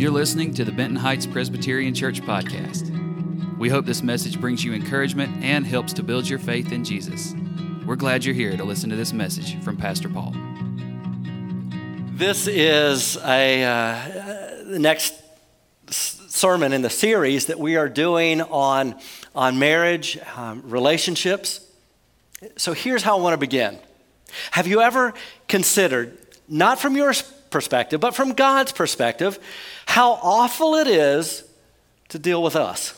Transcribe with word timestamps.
You're 0.00 0.10
listening 0.10 0.54
to 0.54 0.64
the 0.64 0.72
Benton 0.72 0.96
Heights 0.96 1.26
Presbyterian 1.26 1.92
Church 1.92 2.22
podcast. 2.22 2.88
We 3.58 3.68
hope 3.68 3.84
this 3.84 4.02
message 4.02 4.40
brings 4.40 4.64
you 4.64 4.72
encouragement 4.72 5.44
and 5.44 5.66
helps 5.66 5.92
to 5.92 6.02
build 6.02 6.26
your 6.26 6.38
faith 6.38 6.72
in 6.72 6.84
Jesus. 6.84 7.34
We're 7.84 7.96
glad 7.96 8.24
you're 8.24 8.34
here 8.34 8.56
to 8.56 8.64
listen 8.64 8.88
to 8.88 8.96
this 8.96 9.12
message 9.12 9.62
from 9.62 9.76
Pastor 9.76 10.08
Paul. 10.08 10.34
This 12.14 12.46
is 12.46 13.18
a 13.18 13.62
uh, 13.62 14.64
the 14.64 14.78
next 14.78 15.22
sermon 15.90 16.72
in 16.72 16.80
the 16.80 16.88
series 16.88 17.44
that 17.48 17.58
we 17.58 17.76
are 17.76 17.90
doing 17.90 18.40
on 18.40 18.98
on 19.34 19.58
marriage, 19.58 20.18
um, 20.34 20.62
relationships. 20.64 21.60
So 22.56 22.72
here's 22.72 23.02
how 23.02 23.18
I 23.18 23.20
want 23.20 23.34
to 23.34 23.38
begin. 23.38 23.78
Have 24.52 24.66
you 24.66 24.80
ever 24.80 25.12
considered, 25.46 26.16
not 26.48 26.80
from 26.80 26.96
your 26.96 27.12
perspective, 27.50 28.00
but 28.00 28.14
from 28.14 28.32
God's 28.32 28.72
perspective, 28.72 29.38
how 29.86 30.12
awful 30.22 30.74
it 30.76 30.86
is 30.86 31.44
to 32.08 32.18
deal 32.18 32.42
with 32.42 32.56
us? 32.56 32.94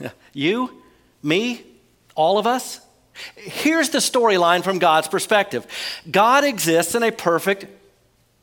you, 0.32 0.82
me, 1.22 1.64
all 2.14 2.38
of 2.38 2.46
us. 2.46 2.80
Here's 3.36 3.90
the 3.90 3.98
storyline 3.98 4.64
from 4.64 4.78
God's 4.78 5.08
perspective 5.08 5.66
God 6.10 6.44
exists 6.44 6.94
in 6.94 7.02
a 7.02 7.12
perfect 7.12 7.66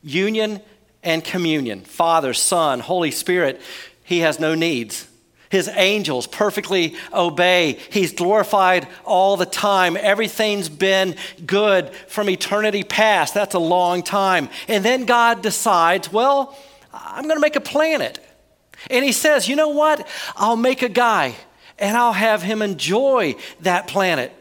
union 0.02 0.60
and 1.02 1.24
communion 1.24 1.82
Father, 1.82 2.34
Son, 2.34 2.80
Holy 2.80 3.10
Spirit. 3.10 3.60
He 4.04 4.20
has 4.20 4.40
no 4.40 4.54
needs. 4.54 5.06
His 5.50 5.68
angels 5.68 6.26
perfectly 6.26 6.94
obey. 7.12 7.78
He's 7.90 8.12
glorified 8.12 8.88
all 9.04 9.36
the 9.36 9.46
time. 9.46 9.96
Everything's 9.96 10.68
been 10.68 11.16
good 11.44 11.92
from 12.06 12.30
eternity 12.30 12.84
past. 12.84 13.34
That's 13.34 13.54
a 13.54 13.60
long 13.60 14.02
time. 14.02 14.48
And 14.68 14.84
then 14.84 15.04
God 15.04 15.42
decides, 15.42 16.12
well, 16.12 16.56
I'm 16.92 17.24
going 17.24 17.36
to 17.36 17.40
make 17.40 17.56
a 17.56 17.60
planet. 17.60 18.20
And 18.90 19.04
He 19.04 19.12
says, 19.12 19.48
you 19.48 19.56
know 19.56 19.70
what? 19.70 20.06
I'll 20.36 20.56
make 20.56 20.82
a 20.82 20.88
guy 20.88 21.34
and 21.80 21.96
I'll 21.96 22.12
have 22.12 22.42
him 22.42 22.62
enjoy 22.62 23.34
that 23.60 23.88
planet. 23.88 24.32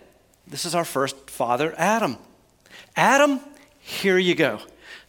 This 0.45 0.65
is 0.65 0.75
our 0.75 0.85
first 0.85 1.29
father, 1.29 1.73
Adam. 1.77 2.17
Adam, 2.95 3.39
here 3.79 4.17
you 4.17 4.35
go. 4.35 4.59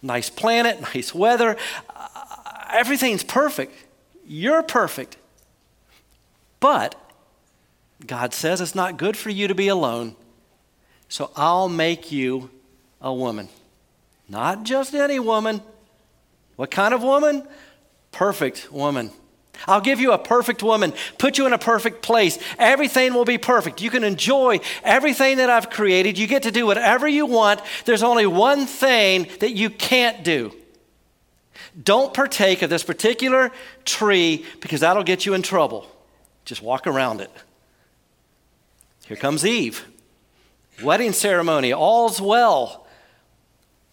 Nice 0.00 0.30
planet, 0.30 0.80
nice 0.94 1.14
weather. 1.14 1.56
Uh, 1.94 2.06
everything's 2.70 3.24
perfect. 3.24 3.74
You're 4.24 4.62
perfect. 4.62 5.16
But 6.60 6.94
God 8.06 8.32
says 8.34 8.60
it's 8.60 8.74
not 8.74 8.96
good 8.96 9.16
for 9.16 9.30
you 9.30 9.48
to 9.48 9.54
be 9.54 9.68
alone. 9.68 10.14
So 11.08 11.30
I'll 11.34 11.68
make 11.68 12.12
you 12.12 12.50
a 13.00 13.12
woman. 13.12 13.48
Not 14.28 14.62
just 14.62 14.94
any 14.94 15.18
woman. 15.18 15.60
What 16.56 16.70
kind 16.70 16.94
of 16.94 17.02
woman? 17.02 17.46
Perfect 18.12 18.70
woman. 18.70 19.10
I'll 19.66 19.80
give 19.80 20.00
you 20.00 20.12
a 20.12 20.18
perfect 20.18 20.62
woman, 20.62 20.94
put 21.18 21.36
you 21.36 21.46
in 21.46 21.52
a 21.52 21.58
perfect 21.58 22.02
place. 22.02 22.38
Everything 22.58 23.12
will 23.12 23.24
be 23.24 23.38
perfect. 23.38 23.82
You 23.82 23.90
can 23.90 24.04
enjoy 24.04 24.60
everything 24.82 25.36
that 25.36 25.50
I've 25.50 25.68
created. 25.68 26.16
You 26.16 26.26
get 26.26 26.44
to 26.44 26.50
do 26.50 26.66
whatever 26.66 27.06
you 27.06 27.26
want. 27.26 27.60
There's 27.84 28.02
only 28.02 28.26
one 28.26 28.66
thing 28.66 29.28
that 29.40 29.52
you 29.52 29.68
can't 29.68 30.24
do. 30.24 30.52
Don't 31.82 32.14
partake 32.14 32.62
of 32.62 32.70
this 32.70 32.82
particular 32.82 33.52
tree 33.84 34.46
because 34.60 34.80
that'll 34.80 35.04
get 35.04 35.26
you 35.26 35.34
in 35.34 35.42
trouble. 35.42 35.86
Just 36.44 36.62
walk 36.62 36.86
around 36.86 37.20
it. 37.20 37.30
Here 39.06 39.16
comes 39.16 39.44
Eve. 39.44 39.86
Wedding 40.82 41.12
ceremony, 41.12 41.72
all's 41.72 42.20
well. 42.20 42.86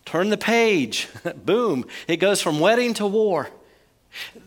Turn 0.05 0.29
the 0.29 0.37
page. 0.37 1.09
Boom. 1.45 1.85
It 2.07 2.17
goes 2.17 2.41
from 2.41 2.59
wedding 2.59 2.93
to 2.95 3.05
war. 3.05 3.49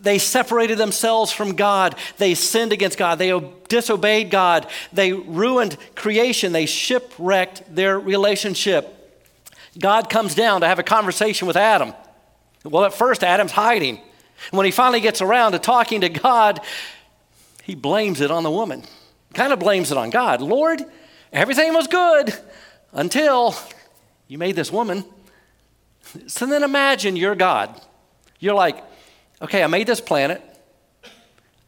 They 0.01 0.19
separated 0.19 0.79
themselves 0.79 1.33
from 1.33 1.55
God. 1.55 1.95
They 2.17 2.35
sinned 2.35 2.73
against 2.73 2.97
God. 2.97 3.19
They 3.19 3.39
disobeyed 3.69 4.31
God. 4.31 4.67
They 4.93 5.13
ruined 5.13 5.77
creation. 5.95 6.53
They 6.53 6.67
shipwrecked 6.67 7.75
their 7.75 7.99
relationship. 7.99 8.97
God 9.79 10.09
comes 10.09 10.35
down 10.35 10.63
to 10.63 10.67
have 10.67 10.79
a 10.79 10.83
conversation 10.83 11.47
with 11.47 11.57
Adam. 11.57 11.95
Well, 12.65 12.85
at 12.85 12.95
first, 12.95 13.23
Adam's 13.23 13.53
hiding. 13.53 14.01
When 14.51 14.65
he 14.65 14.73
finally 14.73 15.01
gets 15.01 15.21
around 15.21 15.53
to 15.53 15.59
talking 15.59 16.01
to 16.01 16.09
God, 16.09 16.61
he 17.63 17.75
blames 17.75 18.21
it 18.21 18.31
on 18.31 18.43
the 18.43 18.51
woman. 18.51 18.83
Kind 19.35 19.53
of 19.53 19.59
blames 19.59 19.93
it 19.93 19.99
on 19.99 20.11
God. 20.11 20.41
Lord, 20.41 20.83
everything 21.33 21.73
was 21.75 21.87
good 21.87 22.35
until 22.93 23.55
you 24.29 24.39
made 24.39 24.57
this 24.57 24.73
woman. 24.73 25.05
So 26.27 26.47
then 26.47 26.63
imagine 26.63 27.17
you're 27.17 27.35
God. 27.35 27.81
You're 28.39 28.55
like, 28.55 28.83
okay, 29.43 29.63
I 29.63 29.67
made 29.67 29.87
this 29.87 30.01
planet, 30.01 30.43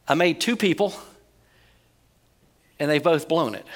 I 0.08 0.14
made 0.14 0.41
two 0.41 0.56
people, 0.56 0.94
and 2.78 2.91
they've 2.91 3.03
both 3.03 3.28
blown 3.28 3.54
it. 3.54 3.66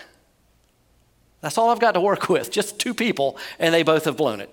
That's 1.41 1.59
all 1.59 1.71
I've 1.71 1.78
got 1.78 1.93
to 1.93 2.00
work 2.00 2.28
with, 2.28 2.50
just 2.50 2.78
two 2.78 2.94
people, 2.94 3.38
and 3.59 3.72
they 3.72 3.83
both 3.83 4.06
have 4.06 4.16
blown 4.16 4.41
it. 4.41 4.50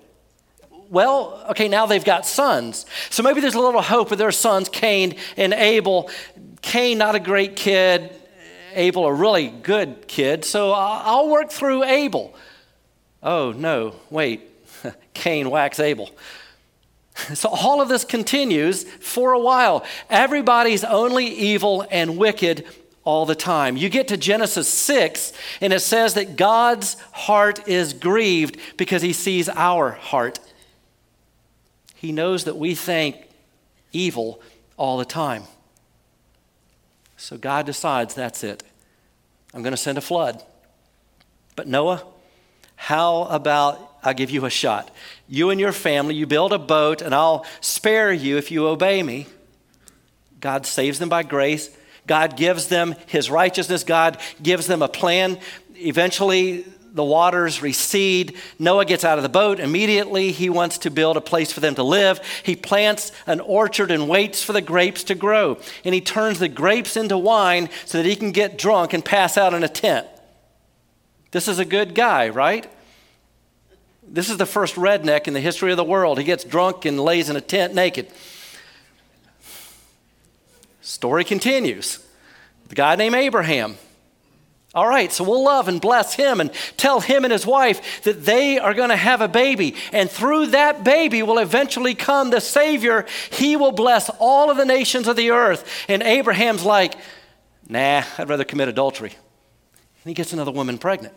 Well, 0.90 1.44
okay, 1.50 1.66
now 1.66 1.86
they've 1.86 2.04
got 2.04 2.26
sons. 2.26 2.86
So 3.10 3.22
maybe 3.22 3.40
there's 3.40 3.54
a 3.54 3.60
little 3.60 3.82
hope 3.82 4.10
with 4.10 4.18
their 4.18 4.30
sons, 4.30 4.68
Cain 4.68 5.16
and 5.36 5.52
Abel. 5.52 6.10
Cain, 6.64 6.96
not 6.96 7.14
a 7.14 7.20
great 7.20 7.56
kid. 7.56 8.10
Abel, 8.72 9.04
a 9.06 9.12
really 9.12 9.48
good 9.48 10.08
kid. 10.08 10.46
So 10.46 10.72
I'll 10.72 11.28
work 11.28 11.50
through 11.50 11.84
Abel. 11.84 12.34
Oh, 13.22 13.52
no, 13.52 13.94
wait. 14.08 14.40
Cain 15.14 15.50
whacks 15.50 15.78
Abel. 15.78 16.10
So 17.34 17.48
all 17.48 17.80
of 17.80 17.88
this 17.88 18.04
continues 18.04 18.82
for 18.82 19.34
a 19.34 19.38
while. 19.38 19.84
Everybody's 20.10 20.82
only 20.82 21.26
evil 21.26 21.86
and 21.88 22.16
wicked 22.18 22.66
all 23.04 23.24
the 23.24 23.36
time. 23.36 23.76
You 23.76 23.88
get 23.88 24.08
to 24.08 24.16
Genesis 24.16 24.66
6, 24.66 25.32
and 25.60 25.72
it 25.72 25.78
says 25.78 26.14
that 26.14 26.34
God's 26.34 26.94
heart 27.12 27.68
is 27.68 27.92
grieved 27.92 28.58
because 28.76 29.00
he 29.00 29.12
sees 29.12 29.48
our 29.48 29.92
heart. 29.92 30.40
He 31.94 32.10
knows 32.10 32.44
that 32.44 32.56
we 32.56 32.74
think 32.74 33.16
evil 33.92 34.40
all 34.76 34.98
the 34.98 35.04
time. 35.04 35.44
So 37.16 37.36
God 37.36 37.66
decides 37.66 38.14
that's 38.14 38.44
it. 38.44 38.62
I'm 39.52 39.62
going 39.62 39.72
to 39.72 39.76
send 39.76 39.98
a 39.98 40.00
flood. 40.00 40.42
But 41.56 41.68
Noah, 41.68 42.02
how 42.76 43.22
about 43.24 43.80
I'll 44.02 44.14
give 44.14 44.30
you 44.30 44.44
a 44.44 44.50
shot? 44.50 44.90
You 45.28 45.50
and 45.50 45.60
your 45.60 45.72
family, 45.72 46.14
you 46.14 46.26
build 46.26 46.52
a 46.52 46.58
boat, 46.58 47.02
and 47.02 47.14
I'll 47.14 47.46
spare 47.60 48.12
you 48.12 48.36
if 48.36 48.50
you 48.50 48.66
obey 48.66 49.02
me. 49.02 49.26
God 50.40 50.66
saves 50.66 50.98
them 50.98 51.08
by 51.08 51.22
grace. 51.22 51.74
God 52.06 52.36
gives 52.36 52.68
them 52.68 52.94
his 53.06 53.30
righteousness. 53.30 53.84
God 53.84 54.18
gives 54.42 54.66
them 54.66 54.82
a 54.82 54.88
plan. 54.88 55.38
Eventually, 55.76 56.66
the 56.94 57.04
waters 57.04 57.60
recede. 57.60 58.36
Noah 58.58 58.84
gets 58.84 59.04
out 59.04 59.18
of 59.18 59.24
the 59.24 59.28
boat. 59.28 59.58
Immediately, 59.58 60.30
he 60.30 60.48
wants 60.48 60.78
to 60.78 60.90
build 60.90 61.16
a 61.16 61.20
place 61.20 61.52
for 61.52 61.58
them 61.58 61.74
to 61.74 61.82
live. 61.82 62.20
He 62.44 62.54
plants 62.54 63.10
an 63.26 63.40
orchard 63.40 63.90
and 63.90 64.08
waits 64.08 64.42
for 64.42 64.52
the 64.52 64.60
grapes 64.60 65.02
to 65.04 65.16
grow. 65.16 65.58
And 65.84 65.92
he 65.92 66.00
turns 66.00 66.38
the 66.38 66.48
grapes 66.48 66.96
into 66.96 67.18
wine 67.18 67.68
so 67.84 67.98
that 67.98 68.08
he 68.08 68.14
can 68.14 68.30
get 68.30 68.56
drunk 68.56 68.92
and 68.92 69.04
pass 69.04 69.36
out 69.36 69.54
in 69.54 69.64
a 69.64 69.68
tent. 69.68 70.06
This 71.32 71.48
is 71.48 71.58
a 71.58 71.64
good 71.64 71.96
guy, 71.96 72.28
right? 72.28 72.70
This 74.06 74.30
is 74.30 74.36
the 74.36 74.46
first 74.46 74.76
redneck 74.76 75.26
in 75.26 75.34
the 75.34 75.40
history 75.40 75.72
of 75.72 75.76
the 75.76 75.82
world. 75.82 76.18
He 76.18 76.24
gets 76.24 76.44
drunk 76.44 76.84
and 76.84 77.00
lays 77.00 77.28
in 77.28 77.34
a 77.34 77.40
tent 77.40 77.74
naked. 77.74 78.08
Story 80.80 81.24
continues. 81.24 81.98
The 82.68 82.76
guy 82.76 82.94
named 82.94 83.16
Abraham. 83.16 83.78
All 84.74 84.88
right, 84.88 85.12
so 85.12 85.22
we'll 85.22 85.44
love 85.44 85.68
and 85.68 85.80
bless 85.80 86.14
him 86.14 86.40
and 86.40 86.52
tell 86.76 86.98
him 86.98 87.24
and 87.24 87.32
his 87.32 87.46
wife 87.46 88.02
that 88.02 88.24
they 88.24 88.58
are 88.58 88.74
going 88.74 88.88
to 88.88 88.96
have 88.96 89.20
a 89.20 89.28
baby. 89.28 89.76
And 89.92 90.10
through 90.10 90.46
that 90.46 90.82
baby 90.82 91.22
will 91.22 91.38
eventually 91.38 91.94
come 91.94 92.30
the 92.30 92.40
Savior. 92.40 93.06
He 93.30 93.54
will 93.54 93.70
bless 93.70 94.10
all 94.18 94.50
of 94.50 94.56
the 94.56 94.64
nations 94.64 95.06
of 95.06 95.14
the 95.14 95.30
earth. 95.30 95.84
And 95.88 96.02
Abraham's 96.02 96.64
like, 96.64 96.94
nah, 97.68 98.02
I'd 98.18 98.28
rather 98.28 98.42
commit 98.42 98.66
adultery. 98.66 99.10
And 99.10 100.10
he 100.10 100.14
gets 100.14 100.32
another 100.32 100.50
woman 100.50 100.78
pregnant. 100.78 101.14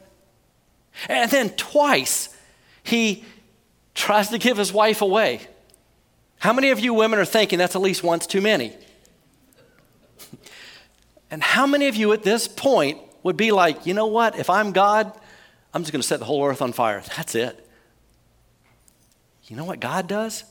And 1.09 1.29
then 1.31 1.49
twice, 1.49 2.35
he 2.83 3.25
tries 3.95 4.29
to 4.29 4.37
give 4.37 4.57
his 4.57 4.71
wife 4.71 5.01
away. 5.01 5.41
How 6.37 6.53
many 6.53 6.69
of 6.69 6.79
you 6.79 6.93
women 6.93 7.17
are 7.17 7.25
thinking 7.25 7.57
that's 7.57 7.75
at 7.75 7.81
least 7.81 8.03
once 8.03 8.27
too 8.27 8.41
many? 8.41 8.75
and 11.31 11.41
how 11.41 11.65
many 11.65 11.87
of 11.87 11.95
you 11.95 12.13
at 12.13 12.21
this 12.21 12.47
point 12.47 12.99
would 13.23 13.37
be 13.37 13.51
like, 13.51 13.85
you 13.85 13.93
know 13.93 14.07
what? 14.07 14.37
If 14.37 14.49
I'm 14.49 14.71
God, 14.71 15.11
I'm 15.73 15.83
just 15.83 15.91
going 15.91 16.01
to 16.01 16.07
set 16.07 16.19
the 16.19 16.25
whole 16.25 16.45
earth 16.45 16.61
on 16.61 16.73
fire. 16.73 17.01
That's 17.15 17.35
it. 17.35 17.67
You 19.47 19.55
know 19.55 19.65
what 19.65 19.79
God 19.79 20.07
does? 20.07 20.43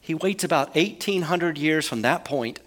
He 0.00 0.14
waits 0.14 0.44
about 0.44 0.74
1,800 0.74 1.58
years 1.58 1.86
from 1.88 2.02
that 2.02 2.24
point 2.24 2.60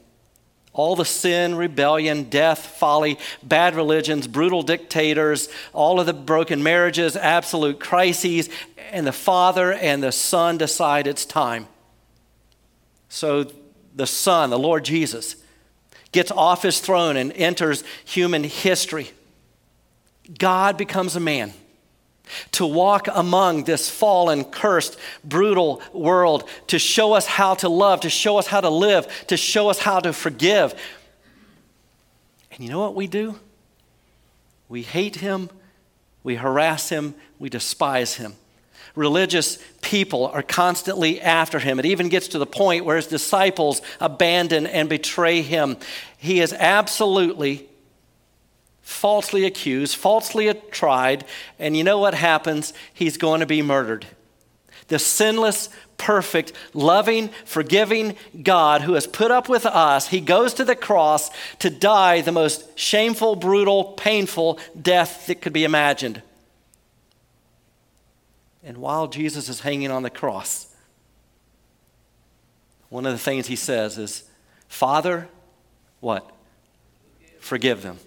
all 0.74 0.96
the 0.96 1.06
sin, 1.06 1.54
rebellion, 1.54 2.24
death, 2.24 2.66
folly, 2.66 3.20
bad 3.44 3.76
religions, 3.76 4.28
brutal 4.28 4.64
dictators, 4.64 5.48
all 5.72 6.00
of 6.00 6.08
the 6.08 6.14
broken 6.14 6.64
marriages, 6.64 7.16
absolute 7.16 7.80
crises, 7.80 8.50
and 8.92 9.06
the 9.06 9.12
Father 9.12 9.72
and 9.72 10.02
the 10.02 10.12
Son 10.12 10.58
decide 10.58 11.06
it's 11.06 11.26
time. 11.26 11.68
So 13.08 13.52
the 13.96 14.08
Son, 14.08 14.50
the 14.50 14.58
Lord 14.58 14.84
Jesus, 14.84 15.36
gets 16.14 16.32
off 16.32 16.64
his 16.64 16.80
throne 16.80 17.18
and 17.18 17.34
enters 17.34 17.84
human 18.06 18.44
history, 18.44 19.12
God 20.38 20.78
becomes 20.78 21.16
a 21.16 21.20
man 21.20 21.54
to 22.52 22.66
walk 22.66 23.08
among 23.14 23.66
this 23.66 23.90
fallen, 23.90 24.46
cursed, 24.46 24.98
brutal 25.24 25.82
world, 25.92 26.48
to 26.68 26.80
show 26.80 27.14
us 27.14 27.26
how 27.26 27.54
to 27.56 27.70
love, 27.70 28.02
to 28.02 28.10
show 28.10 28.38
us 28.38 28.48
how 28.48 28.62
to 28.62 28.70
live, 28.70 29.08
to 29.28 29.38
show 29.38 29.70
us 29.70 29.80
how 29.80 30.00
to 30.00 30.14
forgive. 30.14 30.74
And 32.52 32.64
you 32.64 32.70
know 32.70 32.80
what 32.80 32.96
we 32.96 33.08
do? 33.08 33.40
We 34.70 34.84
hate 34.84 35.18
him, 35.18 35.50
we 36.24 36.36
harass 36.36 36.90
him, 36.90 37.16
we 37.40 37.50
despise 37.50 38.16
him. 38.16 38.36
Religious 38.96 39.58
people 39.82 40.28
are 40.28 40.44
constantly 40.44 41.20
after 41.20 41.58
him. 41.60 41.80
It 41.80 41.86
even 41.86 42.10
gets 42.10 42.28
to 42.30 42.38
the 42.38 42.46
point 42.46 42.86
where 42.86 42.96
his 42.96 43.08
disciples 43.08 43.82
abandon 44.00 44.68
and 44.68 44.88
betray 44.88 45.42
him. 45.42 45.78
He 46.18 46.40
is 46.40 46.54
absolutely 46.54 47.68
falsely 48.82 49.46
accused, 49.46 49.96
falsely 49.96 50.54
tried, 50.70 51.26
and 51.58 51.76
you 51.76 51.84
know 51.84 51.98
what 51.98 52.14
happens? 52.14 52.74
He's 52.94 53.18
going 53.18 53.40
to 53.40 53.46
be 53.46 53.62
murdered. 53.62 54.06
The 54.90 55.00
sinless, 55.00 55.70
perfect, 55.98 56.52
loving, 56.74 57.30
forgiving 57.46 58.16
God 58.44 58.82
who 58.82 58.94
has 58.94 59.08
put 59.08 59.32
up 59.32 59.50
with 59.50 59.66
us, 59.66 60.10
he 60.10 60.20
goes 60.20 60.54
to 60.56 60.66
the 60.66 60.76
cross 60.76 61.32
to 61.60 61.70
die 61.70 62.22
the 62.22 62.32
most 62.32 62.78
shameful, 62.78 63.36
brutal, 63.36 63.86
painful 63.94 64.60
death 64.80 65.28
that 65.28 65.42
could 65.42 65.54
be 65.54 65.64
imagined. 65.64 66.22
And 68.64 68.78
while 68.78 69.08
Jesus 69.08 69.50
is 69.50 69.60
hanging 69.60 69.92
on 69.92 70.04
the 70.04 70.10
cross, 70.10 70.68
one 72.90 73.06
of 73.06 73.12
the 73.12 73.20
things 73.20 73.48
he 73.48 73.56
says 73.56 73.98
is, 73.98 74.24
Father, 74.68 75.28
what? 76.00 76.30
Forgive 77.40 77.82
them. 77.82 77.98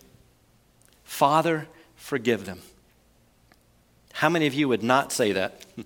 Father, 1.04 1.66
forgive 1.94 2.46
them. 2.46 2.60
How 4.12 4.28
many 4.28 4.46
of 4.46 4.54
you 4.54 4.68
would 4.68 4.82
not 4.82 5.12
say 5.12 5.32
that? 5.32 5.64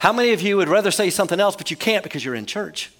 How 0.00 0.12
many 0.12 0.32
of 0.32 0.42
you 0.42 0.56
would 0.56 0.68
rather 0.68 0.90
say 0.90 1.10
something 1.10 1.38
else, 1.38 1.54
but 1.54 1.70
you 1.70 1.76
can't 1.76 2.02
because 2.02 2.24
you're 2.24 2.34
in 2.34 2.46
church? 2.46 2.90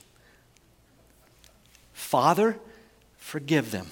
Father, 1.93 2.57
forgive 3.17 3.73
them. 3.73 3.89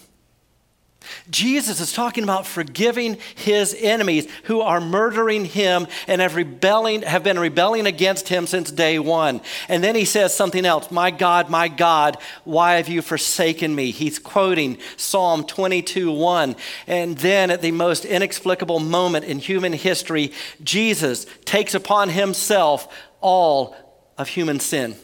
Jesus 1.30 1.80
is 1.80 1.92
talking 1.92 2.24
about 2.24 2.46
forgiving 2.46 3.18
his 3.34 3.74
enemies 3.78 4.28
who 4.44 4.60
are 4.60 4.80
murdering 4.80 5.44
him 5.44 5.86
and 6.06 6.20
have, 6.20 6.36
rebelling, 6.36 7.02
have 7.02 7.24
been 7.24 7.38
rebelling 7.38 7.86
against 7.86 8.28
him 8.28 8.46
since 8.46 8.70
day 8.70 8.98
one. 8.98 9.40
And 9.68 9.82
then 9.82 9.94
he 9.94 10.04
says 10.04 10.34
something 10.34 10.66
else 10.66 10.90
My 10.90 11.10
God, 11.10 11.48
my 11.48 11.68
God, 11.68 12.18
why 12.44 12.74
have 12.74 12.88
you 12.88 13.00
forsaken 13.02 13.74
me? 13.74 13.90
He's 13.90 14.18
quoting 14.18 14.78
Psalm 14.96 15.44
22 15.44 16.12
1. 16.12 16.56
And 16.86 17.16
then 17.18 17.50
at 17.50 17.62
the 17.62 17.72
most 17.72 18.04
inexplicable 18.04 18.80
moment 18.80 19.24
in 19.24 19.38
human 19.38 19.72
history, 19.72 20.32
Jesus 20.62 21.26
takes 21.44 21.74
upon 21.74 22.10
himself 22.10 22.88
all 23.20 23.74
of 24.18 24.28
human 24.28 24.60
sin. 24.60 24.96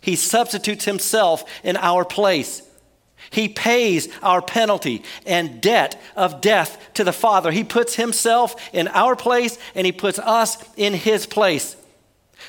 He 0.00 0.16
substitutes 0.16 0.84
himself 0.84 1.44
in 1.64 1.76
our 1.76 2.04
place. 2.04 2.62
He 3.30 3.48
pays 3.48 4.08
our 4.22 4.40
penalty 4.40 5.02
and 5.26 5.60
debt 5.60 6.00
of 6.14 6.40
death 6.40 6.78
to 6.94 7.04
the 7.04 7.12
Father. 7.12 7.50
He 7.50 7.64
puts 7.64 7.94
Himself 7.94 8.56
in 8.72 8.88
our 8.88 9.16
place 9.16 9.58
and 9.74 9.86
He 9.86 9.92
puts 9.92 10.18
us 10.18 10.56
in 10.76 10.94
His 10.94 11.26
place. 11.26 11.76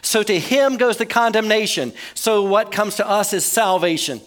So 0.01 0.23
to 0.23 0.39
Him 0.39 0.77
goes 0.77 0.97
the 0.97 1.05
condemnation. 1.05 1.93
So 2.13 2.43
what 2.43 2.71
comes 2.71 2.95
to 2.95 3.07
us 3.07 3.33
is 3.33 3.45
salvation. 3.45 4.21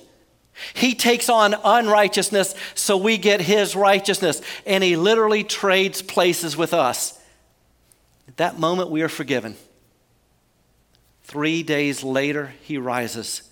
He 0.75 0.95
takes 0.95 1.29
on 1.29 1.55
unrighteousness 1.55 2.55
so 2.75 2.97
we 2.97 3.17
get 3.17 3.41
His 3.41 3.77
righteousness. 3.77 4.43
And 4.67 4.83
He 4.83 4.97
literally 4.97 5.45
trades 5.45 6.03
places 6.03 6.57
with 6.57 6.75
us. 6.75 7.19
At 8.29 8.37
that 8.39 8.59
moment, 8.59 8.91
we 8.91 9.03
are 9.03 9.09
forgiven. 9.09 9.57
Three 11.25 11.63
days 11.63 12.03
later, 12.03 12.55
He 12.63 12.79
rises. 12.79 13.43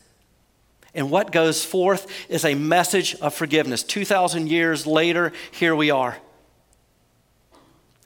And 0.99 1.12
what 1.12 1.31
goes 1.31 1.65
forth 1.65 2.09
is 2.29 2.45
a 2.45 2.56
message 2.56 3.15
of 3.21 3.33
forgiveness. 3.33 3.85
2,000 3.85 4.49
years 4.49 4.85
later, 4.85 5.33
here 5.53 5.77
we 5.77 5.93
are. 5.93 6.19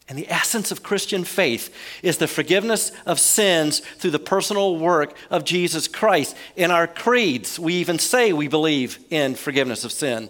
And 0.07 0.19
the 0.19 0.31
essence 0.31 0.71
of 0.71 0.83
Christian 0.83 1.25
faith 1.25 1.75
is 2.03 2.19
the 2.19 2.29
forgiveness 2.29 2.93
of 3.07 3.19
sins 3.19 3.79
through 3.79 4.11
the 4.11 4.19
personal 4.19 4.77
work 4.77 5.17
of 5.31 5.47
Jesus 5.47 5.89
Christ. 5.89 6.37
In 6.55 6.71
our 6.71 6.87
creeds, 6.87 7.59
we 7.59 7.73
even 7.77 7.99
say 7.99 8.35
we 8.35 8.47
believe 8.47 8.99
in 9.09 9.37
forgiveness 9.37 9.85
of 9.85 9.93
sin. 9.93 10.29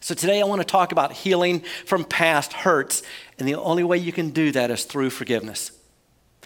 So 0.00 0.14
today 0.14 0.42
I 0.42 0.44
want 0.44 0.60
to 0.60 0.66
talk 0.66 0.92
about 0.92 1.12
healing 1.12 1.60
from 1.86 2.04
past 2.04 2.52
hurts, 2.52 3.02
and 3.38 3.48
the 3.48 3.54
only 3.54 3.82
way 3.82 3.96
you 3.96 4.12
can 4.12 4.28
do 4.28 4.52
that 4.52 4.70
is 4.70 4.84
through 4.84 5.08
forgiveness. 5.08 5.72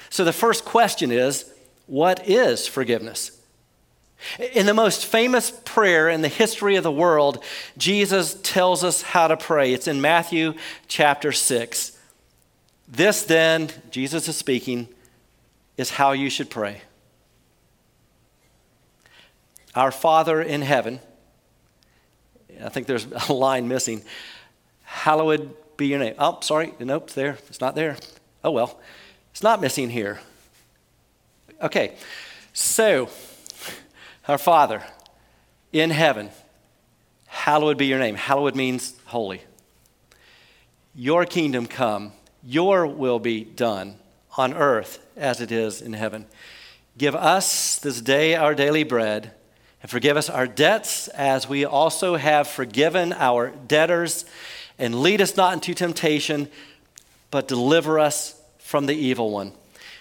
So 0.09 0.23
the 0.25 0.33
first 0.33 0.65
question 0.65 1.11
is 1.11 1.53
what 1.89 2.29
is 2.29 2.69
forgiveness? 2.69 3.42
In 4.55 4.67
the 4.67 4.75
most 4.75 5.07
famous 5.07 5.51
prayer 5.65 6.09
in 6.09 6.23
the 6.23 6.29
history 6.29 6.77
of 6.77 6.83
the 6.83 6.93
world, 6.93 7.43
Jesus 7.77 8.39
tells 8.43 8.85
us 8.85 9.03
how 9.03 9.29
to 9.29 9.37
pray. 9.37 9.73
It's 9.73 9.89
in 9.89 10.01
Matthew 10.01 10.55
chapter 10.89 11.33
6. 11.33 11.99
This, 12.89 13.25
then, 13.25 13.71
Jesus 13.91 14.29
is 14.29 14.37
speaking, 14.37 14.89
is 15.77 15.91
how 15.91 16.13
you 16.13 16.31
should 16.31 16.51
pray. 16.51 16.83
Our 19.75 19.91
Father 19.91 20.43
in 20.43 20.63
heaven, 20.63 21.01
I 22.63 22.69
think 22.69 22.87
there's 22.87 23.07
a 23.29 23.33
line 23.33 23.69
missing. 23.69 24.05
Hallowed 24.85 25.57
be 25.77 25.87
your 25.87 25.99
name. 25.99 26.15
Oh, 26.19 26.39
sorry. 26.43 26.75
Nope, 26.79 27.05
it's 27.05 27.15
there. 27.15 27.39
It's 27.49 27.61
not 27.61 27.75
there. 27.75 27.97
Oh, 28.45 28.51
well. 28.51 28.79
It's 29.31 29.43
not 29.43 29.61
missing 29.61 29.89
here. 29.89 30.21
Okay. 31.63 31.97
So, 32.53 33.09
our 34.29 34.39
Father 34.39 34.83
in 35.73 35.91
heaven, 35.91 36.31
hallowed 37.27 37.77
be 37.79 37.87
your 37.87 37.99
name. 37.99 38.15
Hallowed 38.15 38.55
means 38.55 38.95
holy. 39.07 39.43
Your 40.95 41.25
kingdom 41.25 41.67
come, 41.67 42.13
your 42.45 42.87
will 42.87 43.19
be 43.19 43.45
done 43.45 43.97
on 44.37 44.55
earth 44.55 45.05
as 45.17 45.41
it 45.41 45.51
is 45.51 45.83
in 45.83 45.93
heaven. 45.93 46.27
Give 46.99 47.15
us 47.15 47.79
this 47.79 48.01
day 48.01 48.35
our 48.35 48.55
daily 48.55 48.85
bread, 48.85 49.33
and 49.81 49.91
forgive 49.91 50.17
us 50.17 50.31
our 50.31 50.47
debts 50.47 51.09
as 51.09 51.49
we 51.49 51.65
also 51.65 52.17
have 52.17 52.47
forgiven 52.47 53.13
our 53.13 53.51
debtors. 53.51 54.25
And 54.79 55.03
lead 55.03 55.21
us 55.21 55.37
not 55.37 55.55
into 55.55 55.75
temptation, 55.75 56.49
but 57.31 57.49
deliver 57.49 57.99
us 57.99 58.41
from 58.59 58.87
the 58.87 58.95
evil 58.95 59.31
one. 59.31 59.53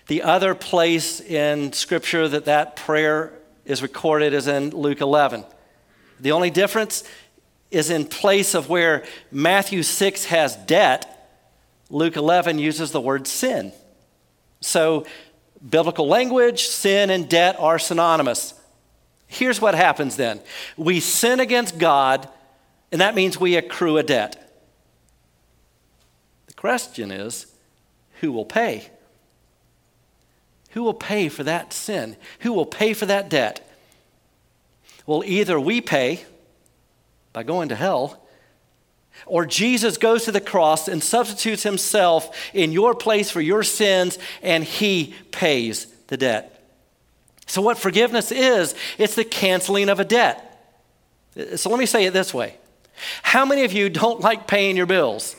The 0.08 0.22
other 0.22 0.54
place 0.54 1.22
in 1.22 1.74
Scripture 1.74 2.28
that 2.28 2.46
that 2.46 2.76
prayer 2.76 3.34
is 3.72 3.82
recorded 3.82 4.34
as 4.34 4.48
in 4.48 4.72
Luke 4.72 5.00
11. 5.00 5.46
The 6.20 6.34
only 6.34 6.50
difference 6.50 7.04
is 7.72 7.90
in 7.90 8.06
place 8.06 8.54
of 8.54 8.70
where 8.70 9.06
Matthew 9.32 9.82
6 9.82 10.26
has 10.26 10.58
debt, 10.58 11.08
Luke 11.90 12.18
11 12.18 12.60
uses 12.60 12.92
the 12.92 13.00
word 13.00 13.28
sin. 13.28 13.72
So, 14.60 15.06
biblical 15.68 16.08
language, 16.08 16.64
sin, 16.64 17.10
and 17.10 17.30
debt 17.30 17.56
are 17.60 17.80
synonymous. 17.80 18.54
Here's 19.28 19.62
what 19.62 19.74
happens 19.74 20.18
then 20.18 20.42
we 20.76 21.00
sin 21.00 21.40
against 21.40 21.78
God, 21.78 22.28
and 22.92 23.00
that 23.00 23.16
means 23.16 23.40
we 23.40 23.56
accrue 23.56 23.98
a 23.98 24.04
debt. 24.04 24.38
The 26.48 26.54
question 26.54 27.10
is 27.10 27.46
who 28.20 28.34
will 28.34 28.46
pay? 28.46 28.90
Who 30.72 30.84
will 30.84 30.94
pay 30.94 31.30
for 31.30 31.44
that 31.44 31.74
sin? 31.74 32.16
Who 32.40 32.54
will 32.54 32.66
pay 32.66 32.94
for 32.94 33.06
that 33.06 33.30
debt? 33.30 33.68
Well, 35.06 35.24
either 35.26 35.60
we 35.60 35.82
pay 35.82 36.24
by 37.34 37.44
going 37.44 37.70
to 37.70 37.76
hell, 37.76 38.22
or 39.26 39.46
Jesus 39.46 39.98
goes 39.98 40.26
to 40.26 40.32
the 40.32 40.42
cross 40.42 40.88
and 40.88 41.04
substitutes 41.04 41.64
himself 41.64 42.36
in 42.54 42.72
your 42.72 42.96
place 42.96 43.30
for 43.30 43.42
your 43.42 43.64
sins, 43.64 44.18
and 44.42 44.64
he 44.64 45.14
pays 45.32 45.88
the 46.08 46.18
debt. 46.18 46.62
So, 47.46 47.62
what 47.62 47.78
forgiveness 47.78 48.32
is, 48.32 48.74
it's 48.98 49.16
the 49.16 49.26
canceling 49.26 49.90
of 49.90 50.00
a 50.00 50.06
debt. 50.06 50.48
Uh, 51.38 51.58
so, 51.58 51.70
let 51.70 51.80
me 51.80 51.86
say 51.86 52.06
it 52.06 52.14
this 52.14 52.34
way 52.34 52.56
How 53.24 53.46
many 53.46 53.66
of 53.66 53.74
you 53.74 53.90
don't 53.90 54.22
like 54.22 54.48
paying 54.48 54.78
your 54.78 54.86
bills? 54.86 55.36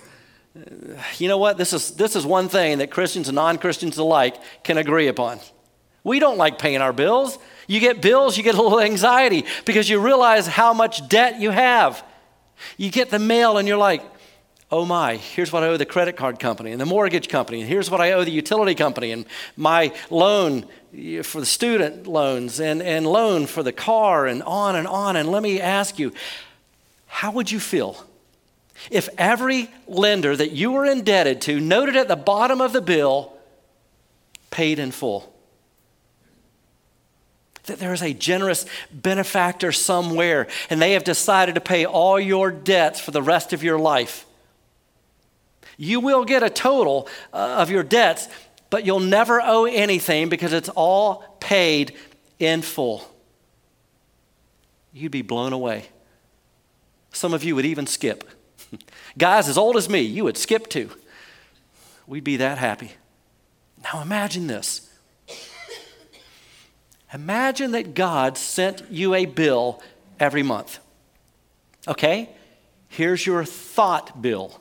You 1.18 1.28
know 1.28 1.38
what? 1.38 1.56
This 1.56 1.72
is, 1.72 1.92
this 1.92 2.14
is 2.14 2.26
one 2.26 2.48
thing 2.48 2.78
that 2.78 2.90
Christians 2.90 3.28
and 3.28 3.36
non 3.36 3.58
Christians 3.58 3.96
alike 3.98 4.36
can 4.64 4.78
agree 4.78 5.08
upon. 5.08 5.38
We 6.04 6.18
don't 6.18 6.36
like 6.36 6.58
paying 6.58 6.80
our 6.82 6.92
bills. 6.92 7.38
You 7.66 7.80
get 7.80 8.02
bills, 8.02 8.36
you 8.36 8.42
get 8.42 8.56
a 8.56 8.62
little 8.62 8.80
anxiety 8.80 9.44
because 9.64 9.88
you 9.88 10.00
realize 10.00 10.46
how 10.46 10.74
much 10.74 11.08
debt 11.08 11.40
you 11.40 11.50
have. 11.50 12.04
You 12.76 12.90
get 12.90 13.10
the 13.10 13.18
mail 13.18 13.56
and 13.56 13.66
you're 13.66 13.78
like, 13.78 14.02
oh 14.70 14.84
my, 14.84 15.16
here's 15.16 15.52
what 15.52 15.62
I 15.62 15.68
owe 15.68 15.76
the 15.76 15.86
credit 15.86 16.16
card 16.16 16.38
company 16.38 16.72
and 16.72 16.80
the 16.80 16.86
mortgage 16.86 17.28
company, 17.28 17.60
and 17.60 17.68
here's 17.68 17.90
what 17.90 18.00
I 18.00 18.12
owe 18.12 18.24
the 18.24 18.30
utility 18.30 18.74
company 18.74 19.10
and 19.12 19.26
my 19.56 19.92
loan 20.10 20.66
for 21.22 21.40
the 21.40 21.46
student 21.46 22.06
loans 22.06 22.58
and, 22.58 22.82
and 22.82 23.06
loan 23.06 23.46
for 23.46 23.62
the 23.62 23.72
car 23.72 24.26
and 24.26 24.42
on 24.42 24.74
and 24.76 24.88
on. 24.88 25.16
And 25.16 25.30
let 25.30 25.42
me 25.42 25.60
ask 25.60 25.98
you, 25.98 26.12
how 27.06 27.30
would 27.32 27.50
you 27.50 27.60
feel 27.60 28.04
if 28.90 29.08
every 29.18 29.70
lender 29.86 30.36
that 30.36 30.52
you 30.52 30.72
were 30.72 30.84
indebted 30.84 31.40
to 31.42 31.60
noted 31.60 31.96
at 31.96 32.08
the 32.08 32.16
bottom 32.16 32.60
of 32.60 32.72
the 32.72 32.82
bill, 32.82 33.32
paid 34.50 34.78
in 34.78 34.90
full? 34.90 35.32
that 37.64 37.78
there 37.78 37.92
is 37.92 38.02
a 38.02 38.12
generous 38.12 38.66
benefactor 38.92 39.72
somewhere, 39.72 40.48
and 40.68 40.82
they 40.82 40.92
have 40.92 41.04
decided 41.04 41.54
to 41.54 41.60
pay 41.60 41.84
all 41.84 42.18
your 42.18 42.50
debts 42.50 43.00
for 43.00 43.12
the 43.12 43.22
rest 43.22 43.52
of 43.52 43.62
your 43.62 43.78
life. 43.78 44.26
You 45.76 46.00
will 46.00 46.24
get 46.24 46.42
a 46.42 46.50
total 46.50 47.08
uh, 47.32 47.56
of 47.58 47.70
your 47.70 47.82
debts, 47.82 48.28
but 48.70 48.84
you'll 48.84 49.00
never 49.00 49.40
owe 49.40 49.64
anything 49.64 50.28
because 50.28 50.52
it's 50.52 50.68
all 50.70 51.36
paid 51.40 51.94
in 52.38 52.62
full. 52.62 53.08
You'd 54.92 55.12
be 55.12 55.22
blown 55.22 55.52
away. 55.52 55.86
Some 57.12 57.32
of 57.32 57.44
you 57.44 57.54
would 57.54 57.64
even 57.64 57.86
skip. 57.86 58.28
Guys 59.18 59.48
as 59.48 59.58
old 59.58 59.76
as 59.76 59.88
me, 59.88 60.00
you 60.00 60.24
would 60.24 60.36
skip 60.36 60.68
too. 60.68 60.90
We'd 62.06 62.24
be 62.24 62.36
that 62.38 62.58
happy. 62.58 62.92
Now 63.82 64.02
imagine 64.02 64.46
this. 64.46 64.88
Imagine 67.12 67.72
that 67.72 67.94
God 67.94 68.38
sent 68.38 68.90
you 68.90 69.14
a 69.14 69.26
bill 69.26 69.82
every 70.18 70.42
month. 70.42 70.78
Okay? 71.86 72.30
Here's 72.88 73.26
your 73.26 73.44
thought 73.44 74.22
bill. 74.22 74.60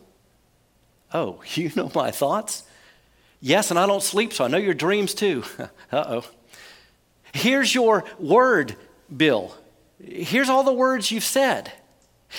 Oh, 1.14 1.42
you 1.54 1.72
know 1.76 1.92
my 1.96 2.12
thoughts? 2.12 2.64
Yes, 3.40 3.72
and 3.72 3.80
I 3.80 3.88
don't 3.88 4.04
sleep, 4.04 4.34
so 4.34 4.46
I 4.46 4.48
know 4.48 4.58
your 4.58 4.74
dreams 4.74 5.14
too. 5.14 5.44
uh 5.60 5.68
oh. 5.92 6.26
Here's 7.34 7.74
your 7.74 8.04
word 8.20 8.76
bill. 9.16 9.56
Here's 10.04 10.50
all 10.50 10.64
the 10.64 10.74
words 10.74 11.12
you've 11.12 11.24
said. 11.24 11.72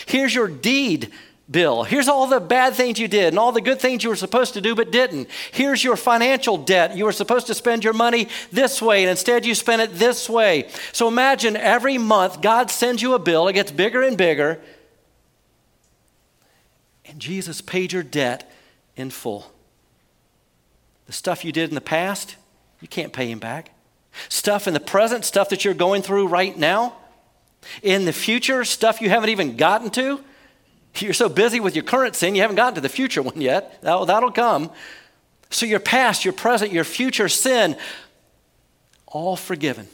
Here's 0.07 0.35
your 0.35 0.49
deed 0.49 1.11
bill. 1.51 1.83
Here's 1.85 2.09
all 2.09 2.27
the 2.27 2.41
bad 2.41 2.75
things 2.75 2.99
you 2.99 3.09
did 3.09 3.29
and 3.29 3.39
all 3.39 3.53
the 3.53 3.61
good 3.61 3.81
things 3.81 4.03
you 4.03 4.11
were 4.11 4.17
supposed 4.17 4.55
to 4.55 4.61
do 4.61 4.75
but 4.75 4.91
didn't. 4.91 5.29
Here's 5.53 5.85
your 5.85 5.97
financial 5.97 6.57
debt. 6.57 6.97
You 6.97 7.05
were 7.05 7.13
supposed 7.13 7.47
to 7.49 7.55
spend 7.55 7.85
your 7.85 7.93
money 7.93 8.29
this 8.51 8.81
way 8.81 9.03
and 9.03 9.11
instead 9.11 9.45
you 9.45 9.55
spent 9.55 9.83
it 9.83 9.99
this 9.99 10.29
way. 10.31 10.69
So 10.93 11.09
imagine 11.09 11.57
every 11.57 11.99
month 11.99 12.41
God 12.41 12.71
sends 12.71 13.03
you 13.03 13.15
a 13.15 13.19
bill, 13.19 13.49
it 13.49 13.55
gets 13.55 13.71
bigger 13.71 14.03
and 14.03 14.17
bigger, 14.17 14.61
and 17.05 17.21
Jesus 17.21 17.61
paid 17.61 17.93
your 17.93 18.03
debt 18.03 18.51
in 18.97 19.11
full. 19.11 19.53
The 21.07 21.13
stuff 21.13 21.45
you 21.45 21.53
did 21.53 21.69
in 21.69 21.75
the 21.75 21.81
past, 21.81 22.37
you 22.81 22.89
can't 22.89 23.13
pay 23.13 23.31
him 23.31 23.39
back. 23.39 23.71
Stuff 24.29 24.67
in 24.67 24.75
the 24.75 24.81
present, 24.81 25.25
stuff 25.25 25.49
that 25.51 25.65
you're 25.65 25.75
going 25.75 26.03
through 26.03 26.29
right 26.29 26.57
now. 26.57 26.97
In 27.83 28.05
the 28.07 28.13
future, 28.13 28.65
stuff 28.65 29.01
you 29.01 29.11
haven't 29.11 29.31
even 29.31 29.57
gotten 29.57 29.91
to. 29.91 30.23
You're 30.99 31.13
so 31.15 31.29
busy 31.29 31.61
with 31.61 31.75
your 31.75 31.85
current 31.85 32.15
sin, 32.15 32.35
you 32.35 32.43
haven't 32.43 32.57
gotten 32.57 32.75
to 32.75 32.81
the 32.81 32.89
future 32.89 33.23
one 33.23 33.41
yet. 33.41 33.81
That'll, 33.83 34.07
that'll 34.07 34.33
come. 34.33 34.71
So 35.51 35.67
your 35.67 35.81
past, 35.81 36.25
your 36.25 36.35
present, 36.35 36.73
your 36.73 36.85
future 36.85 37.29
sin, 37.29 37.77
all 39.07 39.37
forgiven, 39.37 39.89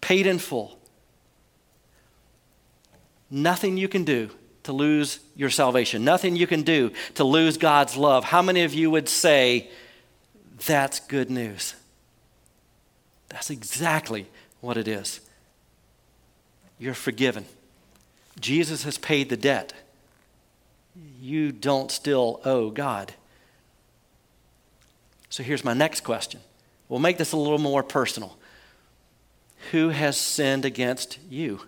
paid 0.00 0.26
in 0.26 0.38
full. 0.38 0.78
Nothing 3.30 3.76
you 3.76 3.88
can 3.88 4.04
do 4.04 4.30
to 4.62 4.72
lose 4.72 5.20
your 5.36 5.50
salvation, 5.50 6.04
nothing 6.04 6.36
you 6.36 6.46
can 6.46 6.62
do 6.62 6.92
to 7.14 7.24
lose 7.24 7.58
God's 7.58 7.96
love. 7.96 8.24
How 8.24 8.40
many 8.40 8.62
of 8.62 8.72
you 8.72 8.90
would 8.90 9.08
say 9.08 9.68
that's 10.66 11.00
good 11.00 11.30
news? 11.30 11.74
That's 13.28 13.50
exactly 13.50 14.26
what 14.60 14.78
it 14.78 14.88
is. 14.88 15.20
You're 16.78 16.94
forgiven. 16.94 17.44
Jesus 18.40 18.84
has 18.84 18.96
paid 18.96 19.28
the 19.28 19.36
debt. 19.36 19.74
You 21.20 21.52
don't 21.52 21.90
still 21.90 22.40
owe 22.44 22.70
God. 22.70 23.14
So 25.28 25.42
here's 25.42 25.64
my 25.64 25.74
next 25.74 26.02
question. 26.02 26.40
We'll 26.88 27.00
make 27.00 27.18
this 27.18 27.32
a 27.32 27.36
little 27.36 27.58
more 27.58 27.82
personal. 27.82 28.36
Who 29.72 29.88
has 29.88 30.16
sinned 30.16 30.64
against 30.64 31.18
you? 31.28 31.60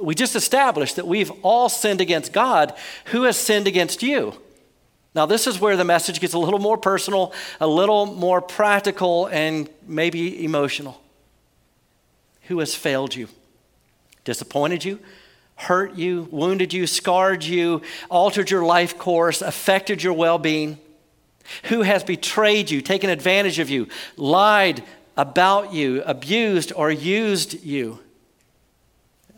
We 0.00 0.14
just 0.14 0.36
established 0.36 0.96
that 0.96 1.06
we've 1.06 1.32
all 1.42 1.68
sinned 1.68 2.00
against 2.00 2.32
God. 2.32 2.74
Who 3.06 3.24
has 3.24 3.36
sinned 3.36 3.66
against 3.66 4.02
you? 4.02 4.34
Now, 5.14 5.26
this 5.26 5.46
is 5.46 5.60
where 5.60 5.76
the 5.76 5.84
message 5.84 6.20
gets 6.20 6.32
a 6.32 6.38
little 6.38 6.58
more 6.58 6.78
personal, 6.78 7.32
a 7.60 7.66
little 7.66 8.06
more 8.06 8.40
practical, 8.40 9.26
and 9.26 9.68
maybe 9.86 10.44
emotional. 10.44 11.02
Who 12.42 12.60
has 12.60 12.74
failed 12.74 13.14
you? 13.14 13.28
Disappointed 14.24 14.84
you? 14.84 15.00
Hurt 15.62 15.94
you? 15.94 16.26
Wounded 16.32 16.72
you? 16.72 16.88
Scarred 16.88 17.44
you? 17.44 17.82
Altered 18.10 18.50
your 18.50 18.64
life 18.64 18.98
course? 18.98 19.40
Affected 19.42 20.02
your 20.02 20.12
well 20.12 20.38
being? 20.38 20.76
Who 21.64 21.82
has 21.82 22.02
betrayed 22.02 22.68
you, 22.68 22.80
taken 22.80 23.08
advantage 23.08 23.60
of 23.60 23.70
you, 23.70 23.86
lied 24.16 24.82
about 25.16 25.72
you, 25.72 26.02
abused 26.02 26.72
or 26.74 26.90
used 26.90 27.62
you? 27.62 28.00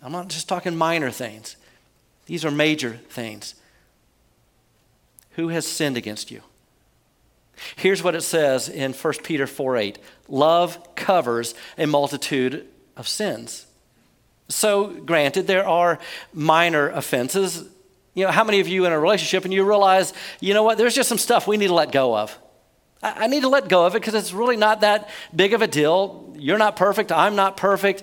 I'm 0.00 0.12
not 0.12 0.28
just 0.28 0.48
talking 0.48 0.74
minor 0.74 1.10
things, 1.10 1.56
these 2.24 2.42
are 2.42 2.50
major 2.50 3.00
things. 3.10 3.54
Who 5.32 5.48
has 5.48 5.66
sinned 5.66 5.98
against 5.98 6.30
you? 6.30 6.40
Here's 7.76 8.02
what 8.02 8.14
it 8.14 8.22
says 8.22 8.70
in 8.70 8.94
1 8.94 9.14
Peter 9.22 9.46
4 9.46 9.76
8 9.76 9.98
Love 10.28 10.94
covers 10.94 11.54
a 11.76 11.86
multitude 11.86 12.66
of 12.96 13.08
sins. 13.08 13.66
So, 14.48 14.88
granted, 14.88 15.46
there 15.46 15.66
are 15.66 15.98
minor 16.32 16.90
offenses. 16.90 17.64
You 18.14 18.26
know, 18.26 18.30
how 18.30 18.44
many 18.44 18.60
of 18.60 18.68
you 18.68 18.84
in 18.86 18.92
a 18.92 18.98
relationship 18.98 19.44
and 19.44 19.52
you 19.52 19.64
realize, 19.64 20.12
you 20.40 20.54
know 20.54 20.62
what, 20.62 20.78
there's 20.78 20.94
just 20.94 21.08
some 21.08 21.18
stuff 21.18 21.46
we 21.46 21.56
need 21.56 21.68
to 21.68 21.74
let 21.74 21.92
go 21.92 22.16
of? 22.16 22.38
I, 23.02 23.26
need 23.26 23.42
to 23.42 23.48
let 23.48 23.68
go 23.68 23.84
of 23.84 23.94
it 23.94 24.00
because 24.00 24.14
it's 24.14 24.32
really 24.32 24.56
not 24.56 24.80
that 24.80 25.10
big 25.34 25.52
of 25.52 25.60
a 25.60 25.66
deal. 25.66 26.32
You're 26.38 26.58
not 26.58 26.76
perfect, 26.76 27.12
I'm 27.12 27.36
not 27.36 27.56
perfect. 27.56 28.02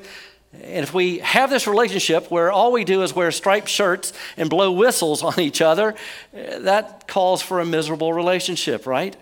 And 0.53 0.83
if 0.83 0.93
we 0.93 1.19
have 1.19 1.50
this 1.50 1.65
relationship 1.65 2.29
where 2.29 2.51
all 2.51 2.71
we 2.71 2.83
do 2.83 3.01
is 3.03 3.15
wear 3.15 3.31
striped 3.31 3.69
shirts 3.69 4.13
and 4.38 4.50
blow 4.50 4.71
whistles 4.71 5.24
on 5.24 5.39
each 5.39 5.62
other, 5.62 5.95
eh, 6.33 6.60
that 6.60 7.07
calls 7.07 7.41
for 7.41 7.60
a 7.60 7.65
miserable 7.65 8.13
relationship, 8.13 8.86
right? 8.86 9.15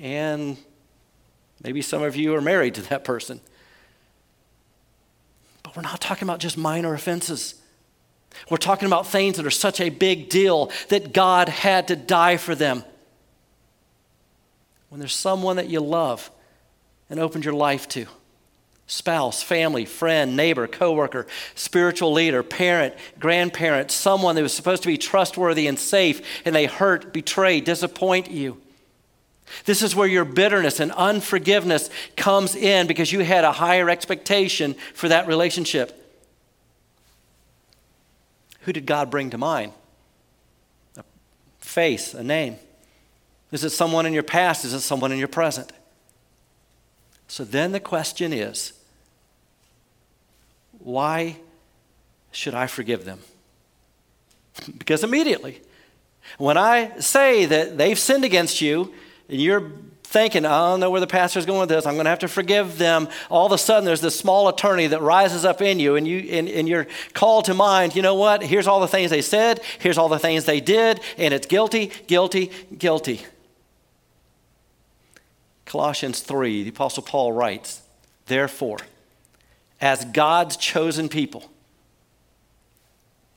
And 0.00 0.56
maybe 1.62 1.82
some 1.82 2.02
of 2.02 2.14
you 2.14 2.34
are 2.36 2.40
married 2.40 2.76
to 2.76 2.82
that 2.82 3.04
person. 3.04 3.40
We're 5.78 5.82
not 5.82 6.00
talking 6.00 6.26
about 6.26 6.40
just 6.40 6.58
minor 6.58 6.92
offenses. 6.92 7.54
We're 8.50 8.56
talking 8.56 8.86
about 8.86 9.06
things 9.06 9.36
that 9.36 9.46
are 9.46 9.50
such 9.50 9.80
a 9.80 9.90
big 9.90 10.28
deal 10.28 10.72
that 10.88 11.12
God 11.12 11.48
had 11.48 11.86
to 11.86 11.94
die 11.94 12.36
for 12.36 12.56
them. 12.56 12.82
When 14.88 14.98
there's 14.98 15.14
someone 15.14 15.54
that 15.54 15.68
you 15.68 15.78
love 15.78 16.32
and 17.08 17.20
opened 17.20 17.44
your 17.44 17.54
life 17.54 17.86
to, 17.90 18.06
spouse, 18.88 19.40
family, 19.40 19.84
friend, 19.84 20.36
neighbor, 20.36 20.66
coworker, 20.66 21.28
spiritual 21.54 22.12
leader, 22.12 22.42
parent, 22.42 22.96
grandparent, 23.20 23.92
someone 23.92 24.34
that 24.34 24.42
was 24.42 24.52
supposed 24.52 24.82
to 24.82 24.88
be 24.88 24.98
trustworthy 24.98 25.68
and 25.68 25.78
safe, 25.78 26.42
and 26.44 26.56
they 26.56 26.66
hurt, 26.66 27.12
betray, 27.12 27.60
disappoint 27.60 28.32
you. 28.32 28.60
This 29.64 29.82
is 29.82 29.94
where 29.94 30.06
your 30.06 30.24
bitterness 30.24 30.80
and 30.80 30.92
unforgiveness 30.92 31.90
comes 32.16 32.54
in 32.54 32.86
because 32.86 33.12
you 33.12 33.20
had 33.20 33.44
a 33.44 33.52
higher 33.52 33.88
expectation 33.90 34.74
for 34.94 35.08
that 35.08 35.26
relationship. 35.26 35.94
Who 38.62 38.72
did 38.72 38.86
God 38.86 39.10
bring 39.10 39.30
to 39.30 39.38
mind? 39.38 39.72
A 40.96 41.04
face, 41.60 42.14
a 42.14 42.22
name. 42.22 42.56
Is 43.50 43.64
it 43.64 43.70
someone 43.70 44.04
in 44.04 44.12
your 44.12 44.22
past? 44.22 44.64
Is 44.64 44.74
it 44.74 44.80
someone 44.80 45.12
in 45.12 45.18
your 45.18 45.28
present? 45.28 45.72
So 47.28 47.44
then 47.44 47.72
the 47.72 47.80
question 47.80 48.32
is 48.32 48.72
why 50.78 51.36
should 52.30 52.54
I 52.54 52.66
forgive 52.66 53.04
them? 53.04 53.20
because 54.78 55.02
immediately, 55.02 55.60
when 56.36 56.56
I 56.56 56.98
say 57.00 57.46
that 57.46 57.78
they've 57.78 57.98
sinned 57.98 58.24
against 58.24 58.60
you, 58.60 58.92
and 59.28 59.40
you're 59.40 59.72
thinking, 60.08 60.46
I 60.46 60.70
don't 60.70 60.80
know 60.80 60.90
where 60.90 61.00
the 61.00 61.06
pastor's 61.06 61.44
going 61.44 61.60
with 61.60 61.68
this. 61.68 61.84
I'm 61.84 61.94
going 61.94 62.04
to 62.04 62.10
have 62.10 62.20
to 62.20 62.28
forgive 62.28 62.78
them. 62.78 63.08
All 63.28 63.44
of 63.44 63.52
a 63.52 63.58
sudden, 63.58 63.84
there's 63.84 64.00
this 64.00 64.18
small 64.18 64.48
attorney 64.48 64.86
that 64.86 65.02
rises 65.02 65.44
up 65.44 65.60
in 65.60 65.78
you, 65.78 65.96
and, 65.96 66.08
you, 66.08 66.20
and, 66.30 66.48
and 66.48 66.66
you're 66.66 66.86
called 67.12 67.44
to 67.44 67.54
mind, 67.54 67.94
you 67.94 68.00
know 68.00 68.14
what? 68.14 68.42
Here's 68.42 68.66
all 68.66 68.80
the 68.80 68.88
things 68.88 69.10
they 69.10 69.20
said, 69.20 69.60
here's 69.78 69.98
all 69.98 70.08
the 70.08 70.18
things 70.18 70.46
they 70.46 70.60
did, 70.60 71.00
and 71.18 71.34
it's 71.34 71.46
guilty, 71.46 71.92
guilty, 72.06 72.50
guilty. 72.76 73.20
Colossians 75.66 76.20
3, 76.20 76.62
the 76.62 76.70
Apostle 76.70 77.02
Paul 77.02 77.32
writes, 77.32 77.82
Therefore, 78.26 78.78
as 79.80 80.06
God's 80.06 80.56
chosen 80.56 81.10
people. 81.10 81.50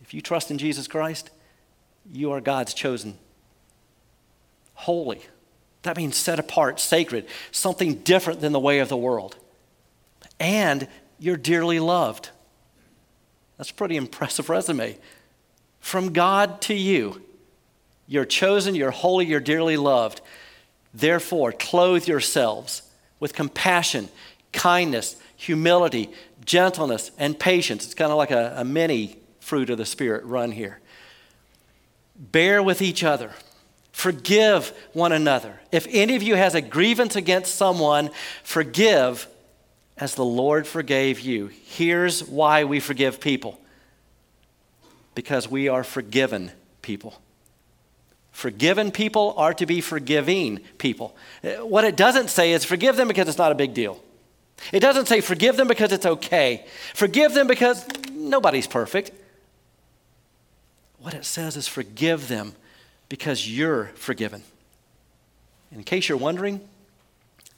If 0.02 0.14
you 0.14 0.22
trust 0.22 0.50
in 0.52 0.58
Jesus 0.58 0.88
Christ, 0.88 1.30
you 2.12 2.32
are 2.32 2.40
God's 2.40 2.74
chosen. 2.74 3.18
Holy. 4.74 5.22
That 5.84 5.98
means 5.98 6.16
set 6.16 6.40
apart, 6.40 6.80
sacred, 6.80 7.26
something 7.52 7.96
different 7.96 8.42
than 8.42 8.52
the 8.52 8.60
way 8.60 8.80
of 8.80 8.90
the 8.90 8.98
world. 8.98 9.36
And 10.40 10.88
you're 11.20 11.38
dearly 11.38 11.80
loved. 11.80 12.30
That's 13.58 13.72
a 13.72 13.74
pretty 13.74 13.96
impressive 13.96 14.50
resume. 14.50 14.98
From 15.80 16.14
God 16.14 16.62
to 16.62 16.74
you, 16.74 17.22
you're 18.08 18.26
chosen, 18.26 18.76
you're 18.76 18.92
holy, 18.92 19.26
you're 19.26 19.40
dearly 19.40 19.78
loved. 19.78 20.22
Therefore, 20.94 21.52
clothe 21.52 22.08
yourselves 22.08 22.84
with 23.20 23.34
compassion, 23.34 24.10
kindness, 24.52 25.16
humility, 25.36 26.10
gentleness, 26.46 27.12
and 27.18 27.40
patience. 27.40 27.86
It's 27.86 27.94
kind 27.94 28.12
of 28.12 28.18
like 28.18 28.32
a, 28.32 28.56
a 28.58 28.66
mini 28.66 29.18
fruit 29.40 29.70
of 29.70 29.78
the 29.78 29.86
Spirit 29.86 30.24
run 30.26 30.52
here. 30.52 30.80
Bear 32.16 32.62
with 32.62 32.82
each 32.82 33.04
other. 33.04 33.32
Forgive 33.92 34.74
one 34.94 35.12
another. 35.12 35.60
If 35.72 35.88
any 35.90 36.16
of 36.16 36.24
you 36.24 36.36
has 36.36 36.56
a 36.56 36.62
grievance 36.62 37.16
against 37.16 37.56
someone, 37.56 38.10
forgive 38.44 39.28
as 39.98 40.16
the 40.16 40.26
Lord 40.26 40.66
forgave 40.66 41.20
you. 41.20 41.48
Here's 41.48 42.24
why 42.24 42.64
we 42.64 42.80
forgive 42.80 43.20
people 43.20 43.60
because 45.14 45.50
we 45.50 45.68
are 45.68 45.84
forgiven 45.84 46.52
people. 46.82 47.22
Forgiven 48.32 48.92
people 48.92 49.34
are 49.38 49.54
to 49.54 49.66
be 49.66 49.82
forgiving 49.82 50.60
people. 50.78 51.16
What 51.44 51.84
it 51.84 51.98
doesn't 51.98 52.30
say 52.30 52.54
is 52.54 52.64
forgive 52.64 52.96
them 52.96 53.08
because 53.08 53.28
it's 53.28 53.38
not 53.38 53.52
a 53.52 53.56
big 53.56 53.74
deal. 53.74 54.02
It 54.72 54.80
doesn't 54.80 55.08
say 55.08 55.22
forgive 55.22 55.58
them 55.58 55.68
because 55.68 55.92
it's 55.92 56.06
okay. 56.06 56.66
Forgive 56.94 57.34
them 57.34 57.48
because 57.48 57.86
nobody's 58.12 58.68
perfect. 58.68 59.12
What 61.00 61.14
it 61.14 61.26
says 61.26 61.58
is 61.58 61.68
forgive 61.68 62.28
them 62.28 62.56
because 63.12 63.46
you're 63.46 63.88
forgiven. 63.96 64.42
In 65.74 65.84
case 65.84 66.08
you're 66.08 66.18
wondering, 66.18 66.62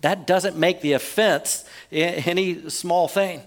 that 0.02 0.26
doesn't 0.26 0.58
make 0.58 0.82
the 0.82 0.94
offense 0.94 1.64
any 1.92 2.72
small 2.72 3.08
thing. 3.08 3.44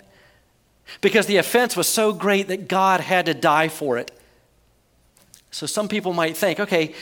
Because 1.01 1.27
the 1.27 1.39
offense 1.39 1.77
was 1.77 1.89
so 1.89 2.13
great 2.13 2.47
that 2.47 2.69
God 2.69 3.01
had 3.01 3.27
to 3.27 3.35
die 3.35 3.67
for 3.67 3.99
it. 3.99 4.13
So 5.51 5.67
some 5.67 5.89
people 5.89 6.13
might 6.13 6.37
think, 6.37 6.61
okay, 6.61 6.95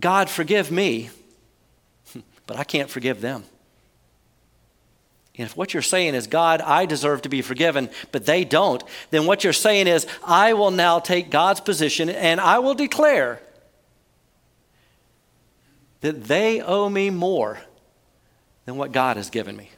God, 0.00 0.28
forgive 0.28 0.68
me, 0.68 1.10
but 2.48 2.56
I 2.56 2.64
can't 2.64 2.90
forgive 2.90 3.20
them. 3.20 3.44
And 5.38 5.46
if 5.46 5.56
what 5.56 5.72
you're 5.72 5.80
saying 5.80 6.16
is, 6.16 6.26
God, 6.26 6.60
I 6.60 6.86
deserve 6.86 7.22
to 7.22 7.28
be 7.28 7.40
forgiven, 7.40 7.88
but 8.10 8.26
they 8.26 8.44
don't, 8.44 8.82
then 9.10 9.26
what 9.26 9.44
you're 9.44 9.52
saying 9.52 9.86
is, 9.86 10.08
I 10.24 10.54
will 10.54 10.72
now 10.72 10.98
take 10.98 11.30
God's 11.30 11.60
position 11.60 12.10
and 12.10 12.40
I 12.40 12.58
will 12.58 12.74
declare 12.74 13.40
that 16.04 16.24
they 16.24 16.60
owe 16.60 16.86
me 16.86 17.08
more 17.08 17.58
than 18.66 18.76
what 18.76 18.92
God 18.92 19.16
has 19.16 19.30
given 19.30 19.56
me. 19.56 19.70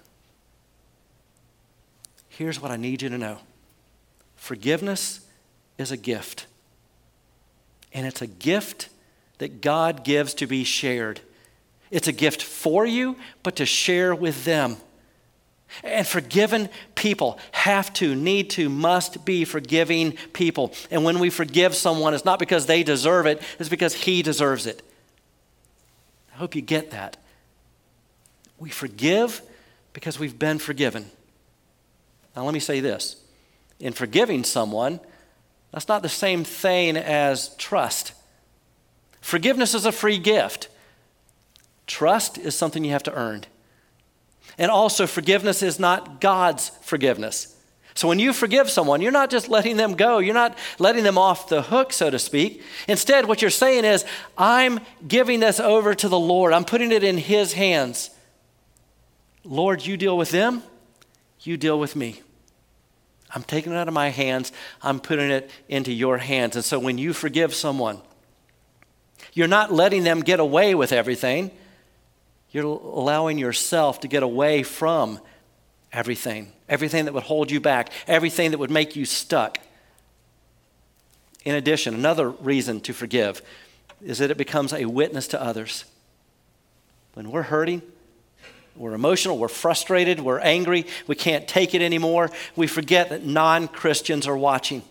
Here's 2.29 2.61
what 2.61 2.73
I 2.73 2.77
need 2.77 3.01
you 3.01 3.09
to 3.11 3.17
know 3.17 3.39
forgiveness 4.35 5.21
is 5.79 5.93
a 5.93 5.97
gift, 5.97 6.49
and 7.93 8.05
it's 8.09 8.23
a 8.23 8.27
gift 8.27 8.89
that 9.39 9.61
God 9.61 10.03
gives 10.03 10.35
to 10.35 10.49
be 10.49 10.65
shared. 10.65 11.21
It's 11.93 12.09
a 12.09 12.13
gift 12.13 12.43
for 12.43 12.85
you, 12.85 13.15
but 13.45 13.55
to 13.57 13.65
share 13.65 14.13
with 14.13 14.45
them. 14.45 14.79
And 15.85 16.05
forgiven 16.05 16.71
people 16.97 17.39
have 17.53 17.93
to, 17.95 18.17
need 18.17 18.51
to, 18.51 18.69
must 18.69 19.25
be 19.25 19.45
forgiving 19.45 20.17
people. 20.33 20.73
And 20.91 21.05
when 21.05 21.21
we 21.21 21.31
forgive 21.31 21.77
someone, 21.77 22.15
it's 22.15 22.25
not 22.25 22.41
because 22.41 22.67
they 22.67 22.83
deserve 22.83 23.27
it, 23.27 23.41
it's 23.61 23.69
because 23.69 23.95
He 23.95 24.23
deserves 24.23 24.67
it. 24.67 24.83
I 26.37 26.39
hope 26.39 26.55
you 26.55 26.61
get 26.61 26.91
that. 26.91 27.17
We 28.59 28.69
forgive 28.69 29.41
because 29.95 30.19
we've 30.19 30.39
been 30.39 30.59
forgiven. 30.59 31.07
Now, 32.37 32.45
let 32.45 32.53
me 32.53 32.61
say 32.61 32.81
this 32.81 33.17
in 33.81 33.95
forgiving 33.95 34.45
someone, 34.45 35.01
that's 35.73 35.89
not 35.89 36.03
the 36.03 36.11
same 36.11 36.45
thing 36.45 36.99
as 36.99 37.57
trust. 37.57 38.13
Forgiveness 39.23 39.73
is 39.75 39.87
a 39.87 39.93
free 39.93 40.19
gift, 40.19 40.69
trust 41.87 42.37
is 42.37 42.55
something 42.55 42.85
you 42.85 42.93
have 42.93 43.03
to 43.05 43.15
earn. 43.15 43.45
And 44.59 44.71
also, 44.71 45.07
forgiveness 45.07 45.63
is 45.63 45.81
not 45.81 46.21
God's 46.21 46.69
forgiveness. 46.83 47.56
So 47.97 48.09
when 48.09 48.19
you 48.19 48.35
forgive 48.35 48.69
someone, 48.69 49.01
you're 49.01 49.11
not 49.11 49.31
just 49.31 49.49
letting 49.49 49.79
them 49.79 49.95
go, 49.95 50.19
you're 50.19 50.35
not 50.35 50.57
letting 50.79 51.03
them 51.03 51.17
off 51.17 51.49
the 51.49 51.63
hook, 51.63 51.95
so 51.95 52.11
to 52.11 52.19
speak. 52.19 52.63
Instead, 52.87 53.27
what 53.27 53.41
you're 53.41 53.51
saying 53.51 53.87
is, 53.87 54.05
I'm 54.37 54.81
giving 55.09 55.41
this 55.41 55.59
over 55.59 55.95
to 55.95 56.09
the 56.09 56.19
Lord, 56.19 56.53
I'm 56.53 56.67
putting 56.67 56.93
it 56.93 57.03
in 57.03 57.17
His 57.17 57.55
hands. 57.55 58.11
Lord, 59.45 59.85
you 59.87 59.97
deal 59.97 60.17
with 60.19 60.31
them, 60.31 60.63
you 61.41 61.57
deal 61.57 61.81
with 61.81 61.97
me. 61.97 62.21
I'm 63.35 63.43
taking 63.43 63.73
it 63.73 63.77
out 63.77 63.89
of 63.89 63.95
my 63.95 64.11
hands, 64.11 64.53
I'm 64.83 65.01
putting 65.01 65.31
it 65.31 65.51
into 65.67 65.91
your 65.91 66.19
hands. 66.19 66.55
And 66.55 66.65
so 66.65 66.79
when 66.79 66.99
you 66.99 67.15
forgive 67.15 67.55
someone, 67.55 68.03
you're 69.33 69.49
not 69.49 69.73
letting 69.73 70.05
them 70.05 70.21
get 70.21 70.39
away 70.39 70.75
with 70.75 70.93
everything. 70.93 71.51
You're 72.51 72.65
allowing 72.65 73.39
yourself 73.39 74.01
to 74.01 74.09
get 74.09 74.23
away 74.23 74.65
from 74.65 75.19
everything, 75.93 76.53
everything 76.69 77.05
that 77.05 77.15
would 77.15 77.25
hold 77.25 77.51
you 77.51 77.61
back, 77.61 77.91
everything 78.07 78.51
that 78.51 78.59
would 78.59 78.71
make 78.71 78.97
you 78.97 79.05
stuck. 79.05 79.59
In 81.45 81.55
addition, 81.55 81.95
another 81.95 82.31
reason 82.31 82.81
to 82.83 82.93
forgive 82.93 83.43
is 84.05 84.19
that 84.19 84.31
it 84.31 84.37
becomes 84.37 84.73
a 84.73 84.85
witness 84.85 85.29
to 85.29 85.43
others. 85.43 85.85
When 87.15 87.31
we're 87.31 87.43
hurting, 87.43 87.83
we're 88.75 88.93
emotional, 88.93 89.39
we're 89.39 89.49
frustrated, 89.49 90.21
we're 90.21 90.41
angry, 90.41 90.87
we 91.07 91.15
can't 91.15 91.49
take 91.49 91.75
it 91.75 91.81
anymore, 91.81 92.31
we 92.57 92.67
forget 92.67 93.09
that 93.09 93.25
non 93.25 93.69
Christians 93.69 94.27
are 94.27 94.37
watching. 94.37 94.83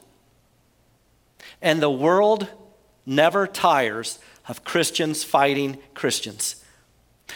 And 1.61 1.81
the 1.81 1.89
world 1.89 2.47
never 3.05 3.45
tires 3.45 4.19
of 4.47 4.63
Christians 4.63 5.23
fighting 5.23 5.77
Christians. 5.93 6.63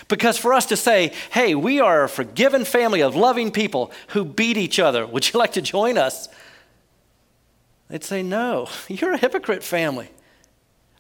Because 0.07 0.37
for 0.37 0.53
us 0.53 0.65
to 0.67 0.77
say, 0.77 1.13
hey, 1.31 1.55
we 1.55 1.79
are 1.79 2.03
a 2.03 2.09
forgiven 2.09 2.65
family 2.65 3.01
of 3.01 3.15
loving 3.15 3.51
people 3.51 3.91
who 4.09 4.23
beat 4.23 4.57
each 4.57 4.79
other, 4.79 5.05
would 5.05 5.31
you 5.31 5.39
like 5.39 5.53
to 5.53 5.61
join 5.61 5.97
us? 5.97 6.29
They'd 7.89 8.03
say, 8.03 8.23
no, 8.23 8.69
you're 8.87 9.13
a 9.13 9.17
hypocrite 9.17 9.63
family. 9.63 10.09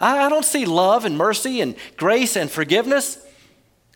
I, 0.01 0.29
don't 0.29 0.45
see 0.45 0.65
love 0.65 1.03
and 1.03 1.17
mercy 1.17 1.59
and 1.59 1.75
grace 1.97 2.37
and 2.37 2.49
forgiveness. 2.49 3.17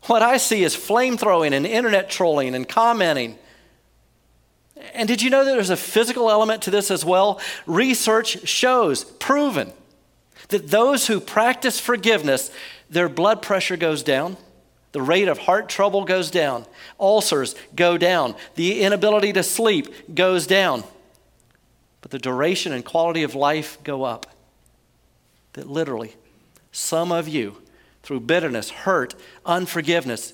What 0.04 0.22
I 0.22 0.36
see 0.36 0.64
is 0.64 0.76
flame 0.76 1.18
throwing 1.18 1.54
and 1.54 1.66
internet 1.66 2.10
trolling 2.10 2.56
and 2.56 2.68
commenting. 2.68 3.38
And 4.94 5.08
did 5.08 5.22
you 5.22 5.30
know 5.30 5.46
that 5.46 5.52
there's 5.52 5.70
a 5.70 5.78
physical 5.78 6.30
element 6.30 6.64
to 6.64 6.72
this 6.72 6.92
as 6.92 7.06
well? 7.06 7.40
Research 7.66 8.46
shows, 8.48 9.06
proven, 9.06 9.72
that 10.50 10.70
those 10.70 11.08
who 11.08 11.22
practice 11.22 11.80
forgiveness, 11.80 12.52
their 12.90 13.08
blood 13.08 13.42
pressure 13.42 13.78
goes 13.78 14.04
down, 14.04 14.36
the 14.94 15.02
rate 15.02 15.28
of 15.28 15.40
heart 15.40 15.68
trouble 15.68 16.06
goes 16.06 16.32
down, 16.32 16.66
ulcers 17.00 17.56
go 17.76 17.98
down, 17.98 18.36
the 18.56 18.82
inability 18.82 19.34
to 19.34 19.44
sleep 19.44 20.16
goes 20.16 20.48
down, 20.48 20.84
but 22.02 22.12
the 22.12 22.20
duration 22.20 22.72
and 22.72 22.86
quality 22.86 23.24
of 23.24 23.36
life 23.36 23.78
go 23.84 24.04
up. 24.04 24.28
That 25.54 25.68
literally, 25.68 26.16
some 26.72 27.12
of 27.12 27.28
you, 27.28 27.58
through 28.04 28.22
bitterness, 28.22 28.70
hurt, 28.70 29.16
unforgiveness, 29.46 30.34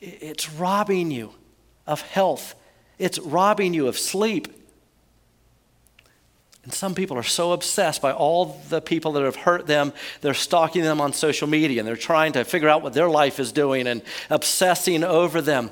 it's 0.00 0.50
robbing 0.50 1.10
you 1.10 1.32
of 1.86 2.00
health, 2.00 2.54
it's 2.98 3.18
robbing 3.18 3.74
you 3.74 3.88
of 3.88 3.98
sleep. 3.98 4.48
And 6.64 6.72
some 6.72 6.94
people 6.94 7.18
are 7.18 7.22
so 7.22 7.52
obsessed 7.52 8.00
by 8.00 8.12
all 8.12 8.60
the 8.70 8.80
people 8.80 9.12
that 9.12 9.22
have 9.22 9.36
hurt 9.36 9.66
them, 9.66 9.92
they're 10.22 10.32
stalking 10.32 10.82
them 10.82 11.00
on 11.00 11.12
social 11.12 11.46
media 11.46 11.80
and 11.80 11.86
they're 11.86 11.96
trying 11.96 12.32
to 12.32 12.44
figure 12.44 12.70
out 12.70 12.82
what 12.82 12.94
their 12.94 13.08
life 13.08 13.38
is 13.38 13.52
doing 13.52 13.86
and 13.86 14.02
obsessing 14.30 15.04
over 15.04 15.42
them. 15.42 15.70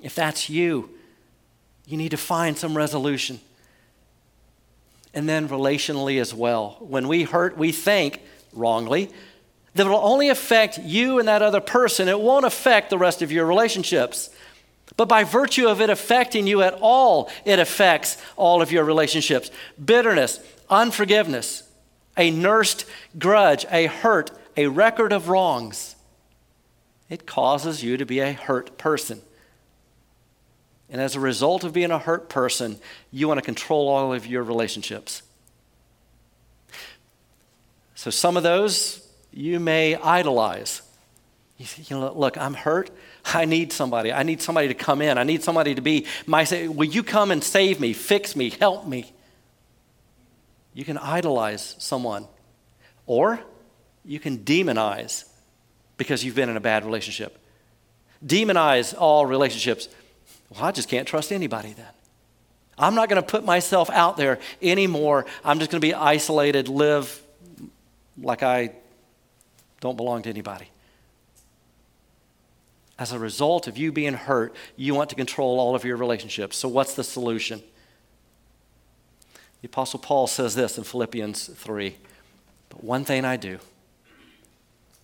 If 0.00 0.14
that's 0.14 0.48
you, 0.48 0.90
you 1.86 1.98
need 1.98 2.10
to 2.10 2.16
find 2.16 2.56
some 2.56 2.76
resolution. 2.76 3.40
And 5.12 5.28
then 5.28 5.48
relationally 5.48 6.20
as 6.20 6.32
well. 6.32 6.76
When 6.80 7.06
we 7.06 7.24
hurt, 7.24 7.58
we 7.58 7.72
think 7.72 8.22
wrongly 8.54 9.10
that 9.74 9.86
it 9.86 9.90
will 9.90 9.96
only 9.96 10.30
affect 10.30 10.78
you 10.78 11.18
and 11.18 11.28
that 11.28 11.42
other 11.42 11.60
person, 11.60 12.08
it 12.08 12.18
won't 12.18 12.46
affect 12.46 12.90
the 12.90 12.98
rest 12.98 13.20
of 13.20 13.30
your 13.30 13.46
relationships. 13.46 14.30
But 14.98 15.08
by 15.08 15.22
virtue 15.22 15.68
of 15.68 15.80
it 15.80 15.90
affecting 15.90 16.48
you 16.48 16.60
at 16.60 16.76
all, 16.80 17.30
it 17.44 17.60
affects 17.60 18.20
all 18.36 18.60
of 18.60 18.72
your 18.72 18.82
relationships. 18.82 19.48
Bitterness, 19.82 20.40
unforgiveness, 20.68 21.62
a 22.16 22.32
nursed 22.32 22.84
grudge, 23.16 23.64
a 23.70 23.86
hurt, 23.86 24.32
a 24.56 24.66
record 24.66 25.12
of 25.12 25.28
wrongs. 25.28 25.94
It 27.08 27.26
causes 27.26 27.80
you 27.80 27.96
to 27.96 28.04
be 28.04 28.18
a 28.18 28.32
hurt 28.32 28.76
person. 28.76 29.22
And 30.90 31.00
as 31.00 31.14
a 31.14 31.20
result 31.20 31.62
of 31.62 31.72
being 31.72 31.92
a 31.92 31.98
hurt 32.00 32.28
person, 32.28 32.80
you 33.12 33.28
want 33.28 33.38
to 33.38 33.42
control 33.42 33.88
all 33.88 34.12
of 34.12 34.26
your 34.26 34.42
relationships. 34.42 35.22
So 37.94 38.10
some 38.10 38.36
of 38.36 38.42
those 38.42 39.08
you 39.32 39.60
may 39.60 39.94
idolize. 39.94 40.82
You, 41.56 41.66
say, 41.66 41.84
you 41.86 42.00
know, 42.00 42.12
look, 42.12 42.36
I'm 42.36 42.54
hurt. 42.54 42.90
I 43.34 43.44
need 43.44 43.72
somebody. 43.72 44.12
I 44.12 44.22
need 44.22 44.40
somebody 44.40 44.68
to 44.68 44.74
come 44.74 45.02
in. 45.02 45.18
I 45.18 45.24
need 45.24 45.42
somebody 45.42 45.74
to 45.74 45.80
be 45.80 46.06
my 46.26 46.44
say, 46.44 46.68
will 46.68 46.88
you 46.88 47.02
come 47.02 47.30
and 47.30 47.42
save 47.42 47.80
me, 47.80 47.92
fix 47.92 48.34
me, 48.34 48.50
help 48.50 48.86
me? 48.86 49.12
You 50.74 50.84
can 50.84 50.98
idolize 50.98 51.76
someone. 51.78 52.26
Or 53.06 53.40
you 54.04 54.20
can 54.20 54.38
demonize 54.38 55.24
because 55.96 56.24
you've 56.24 56.34
been 56.34 56.48
in 56.48 56.56
a 56.56 56.60
bad 56.60 56.84
relationship. 56.84 57.38
Demonize 58.24 58.94
all 58.96 59.26
relationships. 59.26 59.88
Well, 60.50 60.64
I 60.64 60.72
just 60.72 60.88
can't 60.88 61.06
trust 61.06 61.32
anybody 61.32 61.72
then. 61.72 61.86
I'm 62.78 62.94
not 62.94 63.08
going 63.08 63.20
to 63.20 63.26
put 63.26 63.44
myself 63.44 63.90
out 63.90 64.16
there 64.16 64.38
anymore. 64.62 65.26
I'm 65.44 65.58
just 65.58 65.70
going 65.70 65.80
to 65.80 65.86
be 65.86 65.94
isolated, 65.94 66.68
live 66.68 67.22
like 68.20 68.42
I 68.42 68.72
don't 69.80 69.96
belong 69.96 70.22
to 70.22 70.28
anybody. 70.28 70.68
As 72.98 73.12
a 73.12 73.18
result 73.18 73.68
of 73.68 73.78
you 73.78 73.92
being 73.92 74.14
hurt, 74.14 74.54
you 74.76 74.94
want 74.94 75.10
to 75.10 75.16
control 75.16 75.60
all 75.60 75.74
of 75.74 75.84
your 75.84 75.96
relationships. 75.96 76.56
So, 76.56 76.68
what's 76.68 76.94
the 76.94 77.04
solution? 77.04 77.62
The 79.62 79.68
Apostle 79.68 80.00
Paul 80.00 80.26
says 80.26 80.54
this 80.54 80.78
in 80.78 80.84
Philippians 80.84 81.48
3 81.48 81.96
But 82.68 82.84
one 82.84 83.04
thing 83.04 83.24
I 83.24 83.36
do, 83.36 83.58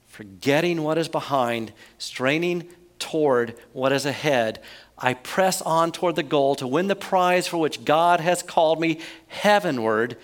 forgetting 0.08 0.82
what 0.82 0.98
is 0.98 1.08
behind, 1.08 1.72
straining 1.98 2.68
toward 2.98 3.54
what 3.72 3.92
is 3.92 4.06
ahead, 4.06 4.60
I 4.96 5.14
press 5.14 5.60
on 5.62 5.92
toward 5.92 6.16
the 6.16 6.22
goal 6.22 6.54
to 6.56 6.66
win 6.66 6.86
the 6.86 6.96
prize 6.96 7.46
for 7.46 7.58
which 7.58 7.84
God 7.84 8.20
has 8.20 8.42
called 8.42 8.80
me 8.80 9.00
heavenward 9.28 10.16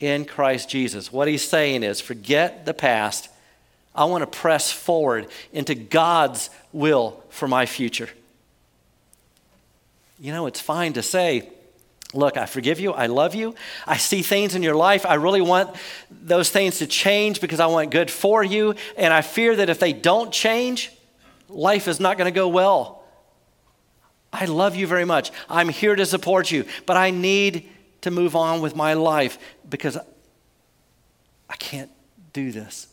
in 0.00 0.24
Christ 0.24 0.68
Jesus. 0.68 1.12
What 1.12 1.28
he's 1.28 1.46
saying 1.46 1.82
is 1.82 2.00
forget 2.00 2.64
the 2.66 2.74
past. 2.74 3.28
I 3.96 4.04
want 4.04 4.22
to 4.22 4.38
press 4.38 4.70
forward 4.70 5.26
into 5.52 5.74
God's 5.74 6.50
will 6.72 7.22
for 7.30 7.48
my 7.48 7.66
future. 7.66 8.08
You 10.18 10.32
know, 10.32 10.46
it's 10.46 10.60
fine 10.60 10.92
to 10.94 11.02
say, 11.02 11.50
Look, 12.14 12.36
I 12.36 12.46
forgive 12.46 12.78
you. 12.78 12.92
I 12.92 13.06
love 13.06 13.34
you. 13.34 13.54
I 13.86 13.96
see 13.96 14.22
things 14.22 14.54
in 14.54 14.62
your 14.62 14.76
life. 14.76 15.04
I 15.04 15.14
really 15.14 15.40
want 15.40 15.74
those 16.10 16.50
things 16.50 16.78
to 16.78 16.86
change 16.86 17.40
because 17.40 17.58
I 17.58 17.66
want 17.66 17.90
good 17.90 18.10
for 18.10 18.44
you. 18.44 18.74
And 18.96 19.12
I 19.12 19.22
fear 19.22 19.56
that 19.56 19.68
if 19.68 19.80
they 19.80 19.92
don't 19.92 20.32
change, 20.32 20.92
life 21.48 21.88
is 21.88 21.98
not 21.98 22.16
going 22.16 22.32
to 22.32 22.34
go 22.34 22.48
well. 22.48 23.02
I 24.32 24.44
love 24.44 24.76
you 24.76 24.86
very 24.86 25.04
much. 25.04 25.32
I'm 25.48 25.68
here 25.68 25.96
to 25.96 26.06
support 26.06 26.50
you, 26.50 26.64
but 26.86 26.96
I 26.96 27.10
need 27.10 27.68
to 28.02 28.10
move 28.10 28.36
on 28.36 28.60
with 28.60 28.76
my 28.76 28.94
life 28.94 29.38
because 29.68 29.98
I 31.50 31.56
can't 31.56 31.90
do 32.32 32.52
this. 32.52 32.86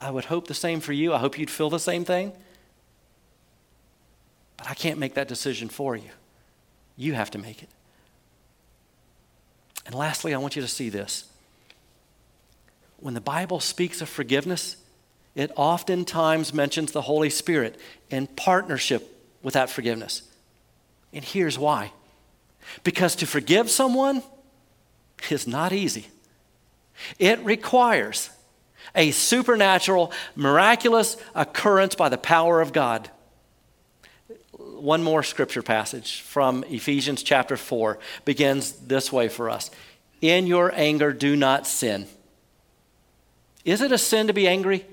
I 0.00 0.10
would 0.10 0.26
hope 0.26 0.46
the 0.46 0.54
same 0.54 0.80
for 0.80 0.92
you. 0.92 1.12
I 1.12 1.18
hope 1.18 1.38
you'd 1.38 1.50
feel 1.50 1.70
the 1.70 1.78
same 1.78 2.04
thing. 2.04 2.32
But 4.56 4.70
I 4.70 4.74
can't 4.74 4.98
make 4.98 5.14
that 5.14 5.28
decision 5.28 5.68
for 5.68 5.96
you. 5.96 6.10
You 6.96 7.14
have 7.14 7.30
to 7.32 7.38
make 7.38 7.62
it. 7.62 7.68
And 9.86 9.94
lastly, 9.94 10.34
I 10.34 10.38
want 10.38 10.56
you 10.56 10.62
to 10.62 10.68
see 10.68 10.88
this. 10.88 11.24
When 12.98 13.14
the 13.14 13.20
Bible 13.20 13.60
speaks 13.60 14.02
of 14.02 14.08
forgiveness, 14.08 14.76
it 15.34 15.52
oftentimes 15.56 16.52
mentions 16.52 16.92
the 16.92 17.02
Holy 17.02 17.30
Spirit 17.30 17.78
in 18.10 18.26
partnership 18.26 19.16
with 19.42 19.54
that 19.54 19.70
forgiveness. 19.70 20.22
And 21.12 21.24
here's 21.24 21.58
why 21.58 21.92
because 22.84 23.16
to 23.16 23.26
forgive 23.26 23.70
someone 23.70 24.22
is 25.30 25.46
not 25.46 25.72
easy, 25.72 26.08
it 27.18 27.38
requires 27.44 28.30
a 28.98 29.12
supernatural, 29.12 30.12
miraculous 30.36 31.16
occurrence 31.34 31.94
by 31.94 32.10
the 32.10 32.18
power 32.18 32.60
of 32.60 32.74
God 32.74 33.10
one 34.80 35.02
more 35.02 35.22
scripture 35.22 35.62
passage 35.62 36.20
from 36.22 36.64
Ephesians 36.68 37.22
chapter 37.22 37.56
4 37.56 37.98
begins 38.24 38.72
this 38.72 39.12
way 39.12 39.28
for 39.28 39.50
us 39.50 39.70
In 40.20 40.46
your 40.46 40.72
anger, 40.74 41.12
do 41.12 41.36
not 41.36 41.66
sin. 41.66 42.06
Is 43.64 43.80
it 43.80 43.92
a 43.92 43.98
sin 43.98 44.28
to 44.28 44.32
be 44.32 44.48
angry? 44.48 44.86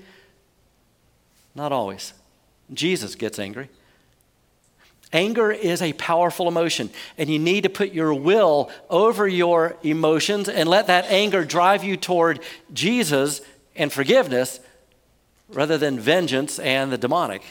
Not 1.54 1.72
always. 1.72 2.12
Jesus 2.72 3.14
gets 3.14 3.38
angry. 3.38 3.70
Anger 5.12 5.52
is 5.52 5.80
a 5.80 5.92
powerful 5.94 6.48
emotion, 6.48 6.90
and 7.16 7.30
you 7.30 7.38
need 7.38 7.62
to 7.62 7.70
put 7.70 7.92
your 7.92 8.12
will 8.12 8.70
over 8.90 9.26
your 9.26 9.76
emotions 9.84 10.48
and 10.48 10.68
let 10.68 10.88
that 10.88 11.06
anger 11.06 11.44
drive 11.44 11.84
you 11.84 11.96
toward 11.96 12.40
Jesus 12.72 13.40
and 13.76 13.92
forgiveness 13.92 14.60
rather 15.48 15.78
than 15.78 15.98
vengeance 15.98 16.58
and 16.58 16.90
the 16.90 16.98
demonic. 16.98 17.42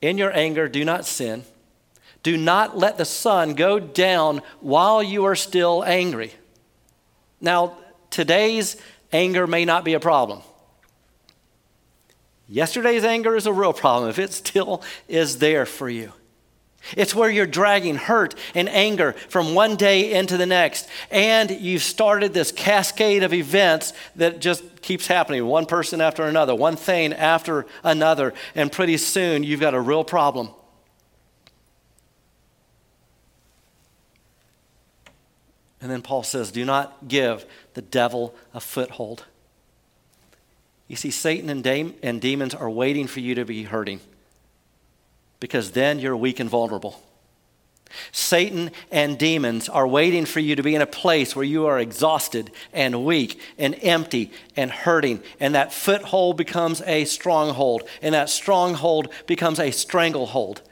In 0.00 0.18
your 0.18 0.36
anger, 0.36 0.68
do 0.68 0.84
not 0.84 1.06
sin. 1.06 1.44
Do 2.22 2.36
not 2.36 2.76
let 2.76 2.98
the 2.98 3.04
sun 3.04 3.54
go 3.54 3.78
down 3.78 4.42
while 4.60 5.02
you 5.02 5.24
are 5.24 5.36
still 5.36 5.84
angry. 5.84 6.32
Now, 7.40 7.76
today's 8.10 8.76
anger 9.12 9.46
may 9.46 9.64
not 9.64 9.84
be 9.84 9.94
a 9.94 10.00
problem. 10.00 10.42
Yesterday's 12.48 13.04
anger 13.04 13.36
is 13.36 13.46
a 13.46 13.52
real 13.52 13.72
problem 13.72 14.10
if 14.10 14.18
it 14.18 14.32
still 14.32 14.82
is 15.08 15.38
there 15.38 15.66
for 15.66 15.88
you. 15.88 16.12
It's 16.96 17.14
where 17.14 17.30
you're 17.30 17.46
dragging 17.46 17.96
hurt 17.96 18.34
and 18.54 18.68
anger 18.68 19.12
from 19.28 19.54
one 19.54 19.76
day 19.76 20.12
into 20.12 20.36
the 20.36 20.46
next. 20.46 20.88
And 21.10 21.50
you've 21.50 21.82
started 21.82 22.34
this 22.34 22.52
cascade 22.52 23.22
of 23.22 23.32
events 23.32 23.92
that 24.16 24.40
just 24.40 24.82
keeps 24.82 25.06
happening 25.06 25.46
one 25.46 25.66
person 25.66 26.00
after 26.00 26.24
another, 26.24 26.54
one 26.54 26.76
thing 26.76 27.12
after 27.12 27.66
another. 27.82 28.34
And 28.54 28.70
pretty 28.70 28.98
soon 28.98 29.44
you've 29.44 29.60
got 29.60 29.74
a 29.74 29.80
real 29.80 30.04
problem. 30.04 30.50
And 35.80 35.90
then 35.90 36.02
Paul 36.02 36.22
says, 36.22 36.50
Do 36.50 36.64
not 36.64 37.08
give 37.08 37.44
the 37.74 37.82
devil 37.82 38.34
a 38.52 38.60
foothold. 38.60 39.24
You 40.86 40.96
see, 40.96 41.10
Satan 41.10 41.48
and, 41.48 41.64
de- 41.64 41.94
and 42.02 42.20
demons 42.20 42.54
are 42.54 42.70
waiting 42.70 43.06
for 43.06 43.20
you 43.20 43.34
to 43.34 43.44
be 43.44 43.64
hurting 43.64 44.00
because 45.44 45.72
then 45.72 45.98
you're 45.98 46.16
weak 46.16 46.40
and 46.40 46.48
vulnerable. 46.48 47.02
Satan 48.12 48.70
and 48.90 49.18
demons 49.18 49.68
are 49.68 49.86
waiting 49.86 50.24
for 50.24 50.40
you 50.40 50.56
to 50.56 50.62
be 50.62 50.74
in 50.74 50.80
a 50.80 50.86
place 50.86 51.36
where 51.36 51.44
you 51.44 51.66
are 51.66 51.78
exhausted 51.78 52.50
and 52.72 53.04
weak 53.04 53.38
and 53.58 53.76
empty 53.82 54.32
and 54.56 54.70
hurting. 54.70 55.22
And 55.38 55.54
that 55.54 55.70
foothold 55.70 56.38
becomes 56.38 56.80
a 56.86 57.04
stronghold, 57.04 57.82
and 58.00 58.14
that 58.14 58.30
stronghold 58.30 59.12
becomes 59.26 59.60
a 59.60 59.70
stranglehold. 59.70 60.62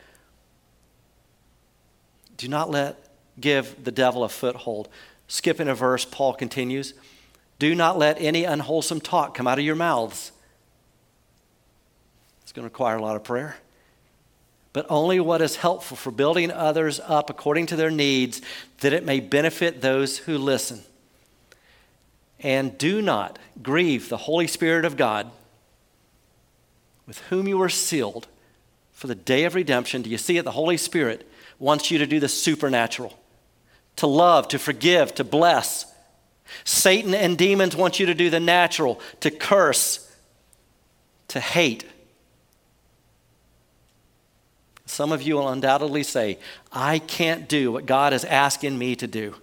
Do 2.38 2.48
not 2.48 2.70
let 2.70 2.96
give 3.38 3.84
the 3.84 3.92
devil 3.92 4.24
a 4.24 4.28
foothold. 4.30 4.88
Skipping 5.28 5.68
a 5.68 5.74
verse, 5.74 6.06
Paul 6.06 6.32
continues 6.32 6.94
Do 7.58 7.74
not 7.74 7.98
let 7.98 8.18
any 8.18 8.44
unwholesome 8.44 9.02
talk 9.02 9.34
come 9.34 9.46
out 9.46 9.58
of 9.58 9.66
your 9.66 9.76
mouths. 9.76 10.32
It's 12.40 12.52
going 12.52 12.66
to 12.66 12.72
require 12.72 12.96
a 12.96 13.02
lot 13.02 13.16
of 13.16 13.22
prayer 13.22 13.56
but 14.72 14.86
only 14.88 15.20
what 15.20 15.42
is 15.42 15.56
helpful 15.56 15.96
for 15.96 16.10
building 16.10 16.50
others 16.50 17.00
up 17.06 17.28
according 17.28 17.66
to 17.66 17.76
their 17.76 17.90
needs, 17.90 18.40
that 18.80 18.92
it 18.92 19.04
may 19.04 19.20
benefit 19.20 19.80
those 19.80 20.18
who 20.18 20.38
listen. 20.38 20.80
And 22.40 22.76
do 22.78 23.02
not 23.02 23.38
grieve 23.62 24.08
the 24.08 24.16
Holy 24.16 24.46
Spirit 24.46 24.84
of 24.84 24.96
God, 24.96 25.30
with 27.06 27.18
whom 27.28 27.46
you 27.46 27.60
are 27.62 27.68
sealed 27.68 28.26
for 28.92 29.06
the 29.06 29.14
day 29.14 29.44
of 29.44 29.54
redemption. 29.54 30.02
Do 30.02 30.10
you 30.10 30.18
see 30.18 30.38
it? 30.38 30.44
The 30.44 30.50
Holy 30.50 30.76
Spirit 30.76 31.28
wants 31.58 31.90
you 31.90 31.98
to 31.98 32.06
do 32.06 32.18
the 32.18 32.28
supernatural, 32.28 33.16
to 33.96 34.06
love, 34.06 34.48
to 34.48 34.58
forgive, 34.58 35.14
to 35.16 35.24
bless. 35.24 35.86
Satan 36.64 37.14
and 37.14 37.36
demons 37.38 37.76
want 37.76 38.00
you 38.00 38.06
to 38.06 38.14
do 38.14 38.30
the 38.30 38.40
natural, 38.40 39.00
to 39.20 39.30
curse, 39.30 40.10
to 41.28 41.40
hate. 41.40 41.84
Some 44.92 45.10
of 45.10 45.22
you 45.22 45.36
will 45.36 45.48
undoubtedly 45.48 46.02
say, 46.02 46.38
I 46.70 46.98
can't 46.98 47.48
do 47.48 47.72
what 47.72 47.86
God 47.86 48.12
is 48.12 48.26
asking 48.26 48.76
me 48.76 48.94
to 48.96 49.06
do. 49.06 49.34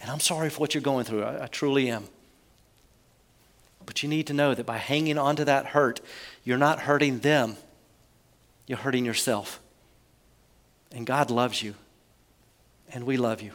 And 0.00 0.08
I'm 0.08 0.20
sorry 0.20 0.48
for 0.48 0.60
what 0.60 0.74
you're 0.74 0.80
going 0.80 1.04
through. 1.04 1.24
I, 1.24 1.42
I 1.42 1.46
truly 1.48 1.90
am. 1.90 2.04
But 3.84 4.04
you 4.04 4.08
need 4.08 4.28
to 4.28 4.32
know 4.32 4.54
that 4.54 4.64
by 4.64 4.76
hanging 4.76 5.18
on 5.18 5.34
to 5.36 5.44
that 5.46 5.66
hurt, 5.66 6.00
you're 6.44 6.56
not 6.56 6.78
hurting 6.78 7.18
them, 7.18 7.56
you're 8.68 8.78
hurting 8.78 9.04
yourself. 9.04 9.58
And 10.92 11.04
God 11.04 11.32
loves 11.32 11.60
you, 11.60 11.74
and 12.92 13.02
we 13.02 13.16
love 13.16 13.42
you. 13.42 13.50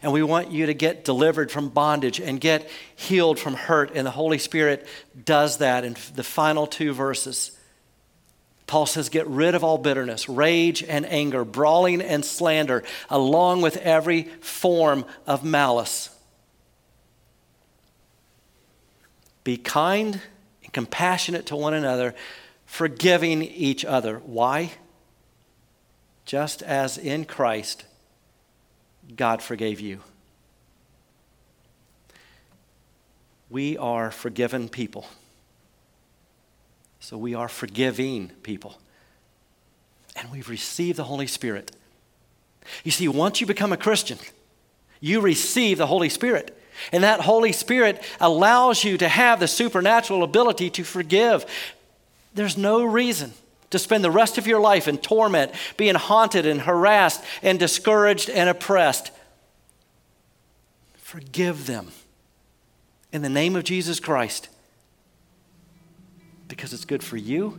And 0.00 0.12
we 0.12 0.22
want 0.22 0.52
you 0.52 0.66
to 0.66 0.74
get 0.74 1.04
delivered 1.04 1.50
from 1.50 1.70
bondage 1.70 2.20
and 2.20 2.40
get 2.40 2.70
healed 2.94 3.40
from 3.40 3.54
hurt. 3.54 3.90
And 3.96 4.06
the 4.06 4.12
Holy 4.12 4.38
Spirit 4.38 4.86
does 5.24 5.58
that 5.58 5.84
in 5.84 5.96
the 6.14 6.22
final 6.22 6.68
two 6.68 6.92
verses. 6.92 7.57
Paul 8.68 8.84
says, 8.86 9.08
Get 9.08 9.26
rid 9.26 9.56
of 9.56 9.64
all 9.64 9.78
bitterness, 9.78 10.28
rage 10.28 10.84
and 10.84 11.04
anger, 11.06 11.44
brawling 11.44 12.00
and 12.00 12.24
slander, 12.24 12.84
along 13.10 13.62
with 13.62 13.78
every 13.78 14.24
form 14.40 15.04
of 15.26 15.42
malice. 15.42 16.10
Be 19.42 19.56
kind 19.56 20.20
and 20.62 20.72
compassionate 20.72 21.46
to 21.46 21.56
one 21.56 21.72
another, 21.72 22.14
forgiving 22.66 23.42
each 23.42 23.86
other. 23.86 24.18
Why? 24.18 24.72
Just 26.26 26.62
as 26.62 26.98
in 26.98 27.24
Christ, 27.24 27.86
God 29.16 29.42
forgave 29.42 29.80
you. 29.80 30.02
We 33.48 33.78
are 33.78 34.10
forgiven 34.10 34.68
people. 34.68 35.06
So 37.00 37.16
we 37.16 37.34
are 37.34 37.48
forgiving 37.48 38.28
people. 38.42 38.78
And 40.16 40.30
we've 40.32 40.48
received 40.48 40.98
the 40.98 41.04
Holy 41.04 41.26
Spirit. 41.26 41.70
You 42.84 42.90
see, 42.90 43.08
once 43.08 43.40
you 43.40 43.46
become 43.46 43.72
a 43.72 43.76
Christian, 43.76 44.18
you 45.00 45.20
receive 45.20 45.78
the 45.78 45.86
Holy 45.86 46.08
Spirit. 46.08 46.54
And 46.92 47.04
that 47.04 47.20
Holy 47.20 47.52
Spirit 47.52 48.02
allows 48.20 48.84
you 48.84 48.98
to 48.98 49.08
have 49.08 49.40
the 49.40 49.48
supernatural 49.48 50.22
ability 50.22 50.70
to 50.70 50.84
forgive. 50.84 51.46
There's 52.34 52.56
no 52.56 52.84
reason 52.84 53.32
to 53.70 53.78
spend 53.78 54.02
the 54.02 54.10
rest 54.10 54.38
of 54.38 54.46
your 54.46 54.60
life 54.60 54.88
in 54.88 54.98
torment, 54.98 55.52
being 55.76 55.94
haunted 55.94 56.46
and 56.46 56.62
harassed 56.62 57.22
and 57.42 57.58
discouraged 57.58 58.30
and 58.30 58.48
oppressed. 58.48 59.10
Forgive 60.96 61.66
them 61.66 61.88
in 63.12 63.22
the 63.22 63.28
name 63.28 63.56
of 63.56 63.64
Jesus 63.64 64.00
Christ 64.00 64.48
because 66.48 66.72
it's 66.72 66.84
good 66.84 67.02
for 67.02 67.16
you 67.16 67.56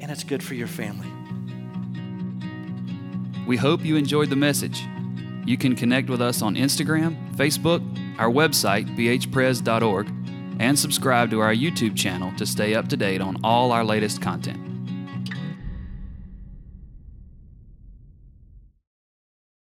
and 0.00 0.10
it's 0.10 0.24
good 0.24 0.42
for 0.42 0.54
your 0.54 0.66
family. 0.66 1.08
We 3.46 3.56
hope 3.56 3.84
you 3.84 3.96
enjoyed 3.96 4.30
the 4.30 4.36
message. 4.36 4.82
You 5.44 5.56
can 5.56 5.74
connect 5.74 6.10
with 6.10 6.20
us 6.20 6.42
on 6.42 6.54
Instagram, 6.54 7.34
Facebook, 7.34 7.80
our 8.18 8.30
website, 8.30 8.94
bhpres.org, 8.96 10.08
and 10.60 10.78
subscribe 10.78 11.30
to 11.30 11.40
our 11.40 11.54
YouTube 11.54 11.96
channel 11.96 12.32
to 12.36 12.46
stay 12.46 12.74
up 12.74 12.88
to 12.88 12.96
date 12.96 13.20
on 13.20 13.38
all 13.42 13.72
our 13.72 13.82
latest 13.82 14.20
content. 14.20 14.69